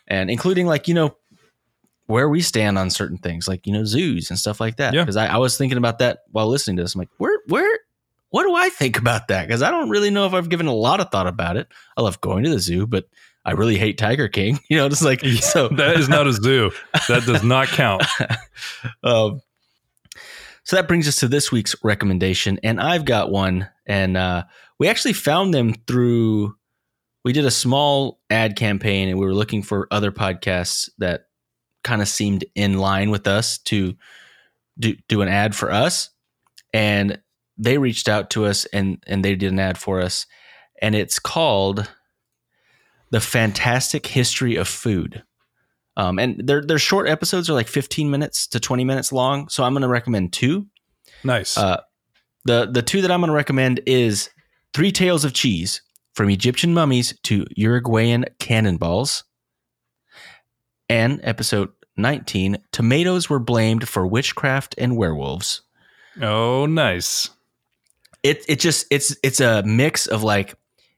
and 0.09 0.31
including 0.31 0.67
like 0.67 0.89
you 0.89 0.95
know 0.95 1.17
where 2.07 2.29
we 2.29 2.43
stand 2.43 2.79
on 2.79 2.91
certain 2.91 3.19
things, 3.19 3.49
like 3.49 3.67
you 3.67 3.73
know 3.73 3.85
zoos 3.85 4.31
and 4.31 4.39
stuff 4.39 4.61
like 4.61 4.77
that. 4.77 4.95
Yeah. 4.95 5.03
Because 5.03 5.17
I, 5.17 5.27
I 5.27 5.37
was 5.39 5.57
thinking 5.57 5.79
about 5.79 5.99
that 6.01 6.21
while 6.31 6.49
listening 6.49 6.77
to 6.77 6.83
this. 6.83 6.95
I'm 6.95 7.01
like, 7.01 7.11
where 7.19 7.39
where 7.49 7.79
what 8.31 8.45
do 8.45 8.55
I 8.55 8.69
think 8.69 8.99
about 8.99 9.29
that? 9.29 9.47
Because 9.47 9.63
I 9.63 9.71
don't 9.71 9.91
really 9.91 10.11
know 10.11 10.27
if 10.27 10.35
I've 10.35 10.49
given 10.49 10.67
a 10.67 10.75
lot 10.75 11.01
of 11.01 11.11
thought 11.11 11.29
about 11.29 11.57
it. 11.57 11.69
I 11.97 12.03
love 12.03 12.21
going 12.21 12.43
to 12.45 12.51
the 12.51 12.59
zoo, 12.59 12.87
but 12.87 13.05
I 13.45 13.53
really 13.53 13.77
hate 13.77 13.99
Tiger 13.99 14.29
King. 14.29 14.59
You 14.69 14.79
know, 14.79 14.89
just 14.89 15.03
like 15.03 15.21
so 15.21 15.69
that 15.77 15.97
is 15.97 16.09
not 16.09 16.27
a 16.27 16.33
zoo. 16.33 16.73
That 17.09 17.25
does 17.27 17.45
not 17.45 17.69
count. 17.69 18.03
um, 19.05 19.41
so 20.65 20.77
that 20.77 20.89
brings 20.89 21.07
us 21.07 21.17
to 21.17 21.29
this 21.29 21.53
week's 21.53 21.77
recommendation, 21.85 22.59
and 22.63 22.81
I've 22.81 23.05
got 23.05 23.31
one, 23.31 23.69
and 23.87 24.17
uh, 24.17 24.45
we 24.79 24.89
actually 24.89 25.13
found 25.13 25.55
them 25.55 25.75
through. 25.87 26.57
We 27.23 27.33
did 27.33 27.45
a 27.45 27.51
small 27.51 28.19
ad 28.31 28.57
campaign, 28.57 29.09
and 29.09 29.19
we 29.19 29.27
were 29.27 29.35
looking 29.35 29.63
for 29.63 29.87
other 29.91 30.11
podcasts 30.11 30.91
that 30.99 31.27
kind 31.85 32.03
of 32.03 32.09
seemed 32.09 32.45
in 32.55 32.79
line 32.79 33.11
with 33.11 33.27
us 33.29 33.59
to 33.59 33.95
do 34.79 34.97
do 35.09 35.23
an 35.23 35.29
ad 35.29 35.55
for 35.55 35.71
us, 35.71 36.11
and 36.73 37.21
they 37.57 37.79
reached 37.79 38.09
out 38.09 38.31
to 38.31 38.47
us, 38.47 38.65
and 38.67 39.03
and 39.07 39.25
they 39.25 39.37
did 39.37 39.53
an 39.53 39.61
ad 39.61 39.79
for 39.79 40.01
us, 40.01 40.27
and 40.83 40.95
it's 40.95 41.19
called 41.19 41.89
"The 43.11 43.21
Fantastic 43.21 44.07
History 44.07 44.57
of 44.57 44.67
Food." 44.67 45.23
Um, 45.97 46.19
and 46.19 46.45
their 46.45 46.63
their 46.63 46.79
short 46.79 47.09
episodes 47.09 47.49
are 47.49 47.55
like 47.55 47.69
15 47.69 48.11
minutes 48.11 48.49
to 48.49 48.59
20 48.59 48.85
minutes 48.85 49.13
long. 49.13 49.49
So 49.49 49.63
I'm 49.63 49.75
going 49.75 49.83
to 49.83 49.89
recommend 49.89 50.33
two. 50.33 50.67
Nice. 51.23 51.57
Uh, 51.57 51.81
the 52.45 52.69
the 52.71 52.83
two 52.83 53.01
that 53.03 53.11
I'm 53.11 53.21
going 53.21 53.29
to 53.29 53.37
recommend 53.37 53.81
is 53.87 54.31
Three 54.73 54.91
Tales 54.91 55.25
of 55.25 55.33
Cheese 55.33 55.83
from 56.15 56.31
Egyptian 56.31 56.75
mummies 56.75 57.17
to 57.25 57.47
Uruguayan 57.57 58.25
cannonballs, 58.39 59.25
and 60.89 61.21
episode 61.23 61.71
19 61.97 62.59
Tomatoes 62.73 63.31
were 63.31 63.39
blamed 63.39 63.89
for 63.89 64.07
witchcraft 64.07 64.75
and 64.79 64.97
werewolves. 64.97 65.63
oh, 66.21 66.67
nice. 66.67 67.31
It 68.23 68.45
it 68.49 68.59
just 68.61 68.87
it's 68.91 69.17
it's 69.23 69.41
a 69.41 69.63
mix 69.65 70.07
of 70.07 70.23
like 70.23 70.55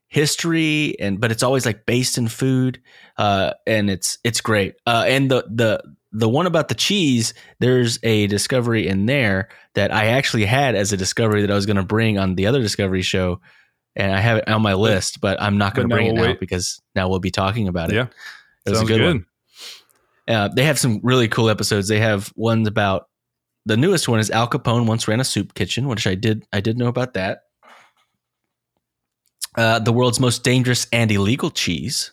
history 0.09 0.97
and 1.01 1.21
but 1.21 1.33
it's 1.33 1.43
always 1.43 1.67
like 1.67 1.85
based 1.85 2.17
in 2.17 2.29
food 2.29 2.81
uh 3.19 3.53
and 3.67 3.91
it's 3.91 4.19
it's 4.23 4.41
great 4.41 4.77
uh 4.87 5.05
and 5.07 5.29
the 5.31 5.45
the 5.53 5.83
the 6.13 6.29
one 6.29 6.47
about 6.47 6.69
the 6.69 6.77
cheese 6.77 7.35
there's 7.59 7.99
a 8.05 8.29
discovery 8.29 8.87
in 8.87 9.07
there 9.07 9.49
that 9.75 9.93
i 9.93 10.07
actually 10.07 10.45
had 10.47 10.77
as 10.77 10.93
a 10.93 10.97
discovery 10.97 11.41
that 11.43 11.51
i 11.51 11.55
was 11.55 11.67
going 11.67 11.77
to 11.77 11.83
bring 11.83 12.19
on 12.19 12.37
the 12.37 12.47
other 12.47 12.63
discovery 12.63 13.03
show 13.03 13.41
and 13.97 14.13
i 14.13 14.21
have 14.21 14.39
it 14.39 14.49
on 14.49 14.63
my 14.63 14.75
list 14.75 15.21
but 15.21 15.43
i'm 15.43 15.59
not 15.59 15.75
going 15.75 15.89
to 15.89 15.95
bring 15.95 16.07
it 16.07 16.13
now 16.15 16.23
wait. 16.23 16.39
because 16.41 16.81
now 16.95 17.09
we'll 17.09 17.19
be 17.19 17.33
talking 17.33 17.67
about 17.67 17.91
it 17.91 17.97
Yeah. 17.97 18.07
it 18.65 18.71
was 18.71 18.79
Sounds 18.79 18.89
a 18.91 18.93
good, 18.95 18.99
good. 19.01 19.07
one 19.17 19.27
uh, 20.29 20.49
they 20.49 20.65
have 20.65 20.79
some 20.79 21.01
really 21.03 21.29
cool 21.29 21.51
episodes 21.51 21.89
they 21.89 22.01
have 22.01 22.33
ones 22.37 22.67
about 22.69 23.09
the 23.65 23.77
newest 23.77 24.09
one 24.09 24.21
is 24.21 24.31
al 24.31 24.49
capone 24.49 24.87
once 24.87 25.09
ran 25.09 25.21
a 25.21 25.25
soup 25.25 25.55
kitchen 25.55 25.89
which 25.89 26.07
i 26.07 26.15
did 26.15 26.45
i 26.53 26.61
did 26.61 26.79
know 26.79 26.89
about 26.89 27.15
that 27.15 27.41
uh, 29.57 29.79
the 29.79 29.93
world's 29.93 30.21
most 30.21 30.45
dangerous 30.45 30.87
and 30.93 31.11
illegal 31.11 31.51
cheese. 31.51 32.13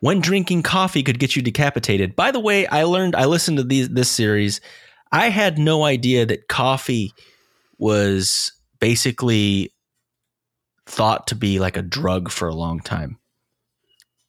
When 0.00 0.20
drinking 0.20 0.64
coffee 0.64 1.04
could 1.04 1.20
get 1.20 1.36
you 1.36 1.42
decapitated. 1.42 2.16
By 2.16 2.32
the 2.32 2.40
way, 2.40 2.66
I 2.66 2.82
learned, 2.82 3.14
I 3.14 3.26
listened 3.26 3.58
to 3.58 3.64
these, 3.64 3.88
this 3.88 4.10
series. 4.10 4.60
I 5.12 5.28
had 5.28 5.58
no 5.58 5.84
idea 5.84 6.26
that 6.26 6.48
coffee 6.48 7.12
was 7.78 8.52
basically 8.80 9.72
thought 10.86 11.28
to 11.28 11.36
be 11.36 11.60
like 11.60 11.76
a 11.76 11.82
drug 11.82 12.30
for 12.30 12.48
a 12.48 12.54
long 12.54 12.80
time. 12.80 13.18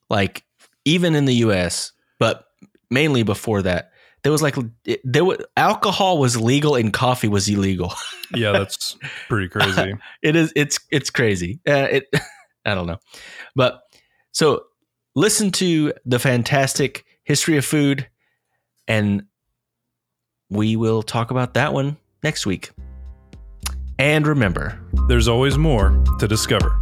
Like, 0.08 0.44
even 0.84 1.16
in 1.16 1.24
the 1.24 1.34
US, 1.36 1.92
but 2.18 2.46
mainly 2.90 3.22
before 3.22 3.62
that, 3.62 3.90
there 4.22 4.32
was 4.32 4.42
like, 4.42 4.56
it, 4.84 5.00
there 5.04 5.24
was, 5.24 5.38
alcohol 5.56 6.18
was 6.18 6.40
legal 6.40 6.76
and 6.76 6.92
coffee 6.92 7.28
was 7.28 7.48
illegal. 7.48 7.92
Yeah, 8.34 8.50
that's 8.50 8.96
pretty 9.28 9.48
crazy. 9.48 9.94
it 10.22 10.34
is 10.34 10.52
it's 10.56 10.80
it's 10.90 11.08
crazy 11.08 11.60
uh, 11.68 11.86
it 11.88 12.08
i 12.64 12.74
don't 12.74 12.88
know 12.88 12.98
but 13.54 13.82
so 14.32 14.64
listen 15.14 15.52
to 15.52 15.92
the 16.04 16.18
fantastic 16.18 17.04
history 17.22 17.58
of 17.58 17.64
food 17.64 18.08
and 18.88 19.24
we 20.50 20.74
will 20.74 21.04
talk 21.04 21.30
about 21.30 21.54
that 21.54 21.72
one 21.72 21.96
next 22.24 22.44
week 22.44 22.72
and 23.98 24.26
remember 24.26 24.80
There's 25.08 25.28
always 25.28 25.56
more 25.56 26.02
to 26.18 26.26
discover. 26.26 26.76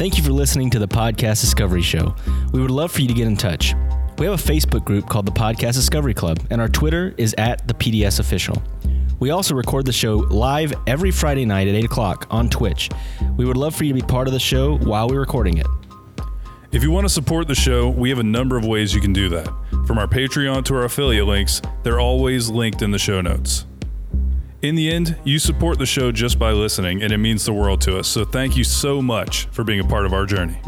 Thank 0.00 0.16
you 0.16 0.24
for 0.24 0.32
listening 0.32 0.70
to 0.70 0.78
the 0.78 0.88
Podcast 0.88 1.42
Discovery 1.42 1.82
Show. 1.82 2.16
We 2.52 2.62
would 2.62 2.70
love 2.70 2.90
for 2.90 3.02
you 3.02 3.08
to 3.08 3.12
get 3.12 3.26
in 3.26 3.36
touch. 3.36 3.74
We 4.16 4.24
have 4.24 4.40
a 4.40 4.42
Facebook 4.42 4.82
group 4.82 5.06
called 5.06 5.26
the 5.26 5.30
Podcast 5.30 5.74
Discovery 5.74 6.14
Club, 6.14 6.40
and 6.48 6.58
our 6.58 6.70
Twitter 6.70 7.14
is 7.18 7.34
at 7.36 7.68
the 7.68 7.74
PDS 7.74 8.18
Official. 8.18 8.62
We 9.18 9.28
also 9.28 9.54
record 9.54 9.84
the 9.84 9.92
show 9.92 10.16
live 10.30 10.72
every 10.86 11.10
Friday 11.10 11.44
night 11.44 11.68
at 11.68 11.74
8 11.74 11.84
o'clock 11.84 12.26
on 12.30 12.48
Twitch. 12.48 12.88
We 13.36 13.44
would 13.44 13.58
love 13.58 13.76
for 13.76 13.84
you 13.84 13.92
to 13.92 14.00
be 14.00 14.06
part 14.06 14.26
of 14.26 14.32
the 14.32 14.40
show 14.40 14.78
while 14.78 15.06
we're 15.06 15.20
recording 15.20 15.58
it. 15.58 15.66
If 16.72 16.82
you 16.82 16.90
want 16.90 17.04
to 17.04 17.12
support 17.12 17.46
the 17.46 17.54
show, 17.54 17.90
we 17.90 18.08
have 18.08 18.20
a 18.20 18.22
number 18.22 18.56
of 18.56 18.64
ways 18.64 18.94
you 18.94 19.02
can 19.02 19.12
do 19.12 19.28
that. 19.28 19.52
From 19.86 19.98
our 19.98 20.06
Patreon 20.06 20.64
to 20.64 20.76
our 20.76 20.84
affiliate 20.84 21.26
links, 21.26 21.60
they're 21.82 22.00
always 22.00 22.48
linked 22.48 22.80
in 22.80 22.90
the 22.90 22.98
show 22.98 23.20
notes. 23.20 23.66
In 24.62 24.74
the 24.74 24.90
end, 24.90 25.16
you 25.24 25.38
support 25.38 25.78
the 25.78 25.86
show 25.86 26.12
just 26.12 26.38
by 26.38 26.52
listening, 26.52 27.02
and 27.02 27.12
it 27.12 27.18
means 27.18 27.46
the 27.46 27.52
world 27.52 27.80
to 27.82 27.98
us. 27.98 28.08
So 28.08 28.26
thank 28.26 28.58
you 28.58 28.64
so 28.64 29.00
much 29.00 29.46
for 29.46 29.64
being 29.64 29.80
a 29.80 29.84
part 29.84 30.04
of 30.04 30.12
our 30.12 30.26
journey. 30.26 30.60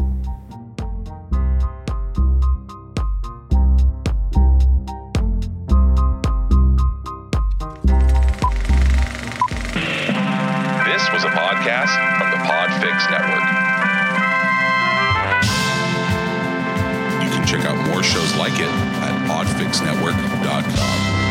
This 10.89 11.11
was 11.11 11.23
a 11.23 11.29
podcast 11.29 11.93
from 12.17 12.31
the 12.31 12.37
Podfix 12.49 13.11
Network. 13.11 13.45
You 17.23 17.29
can 17.29 17.45
check 17.45 17.63
out 17.65 17.77
more 17.89 18.01
shows 18.01 18.35
like 18.37 18.53
it 18.53 18.69
at 18.69 19.27
podfixnetwork.com. 19.29 21.22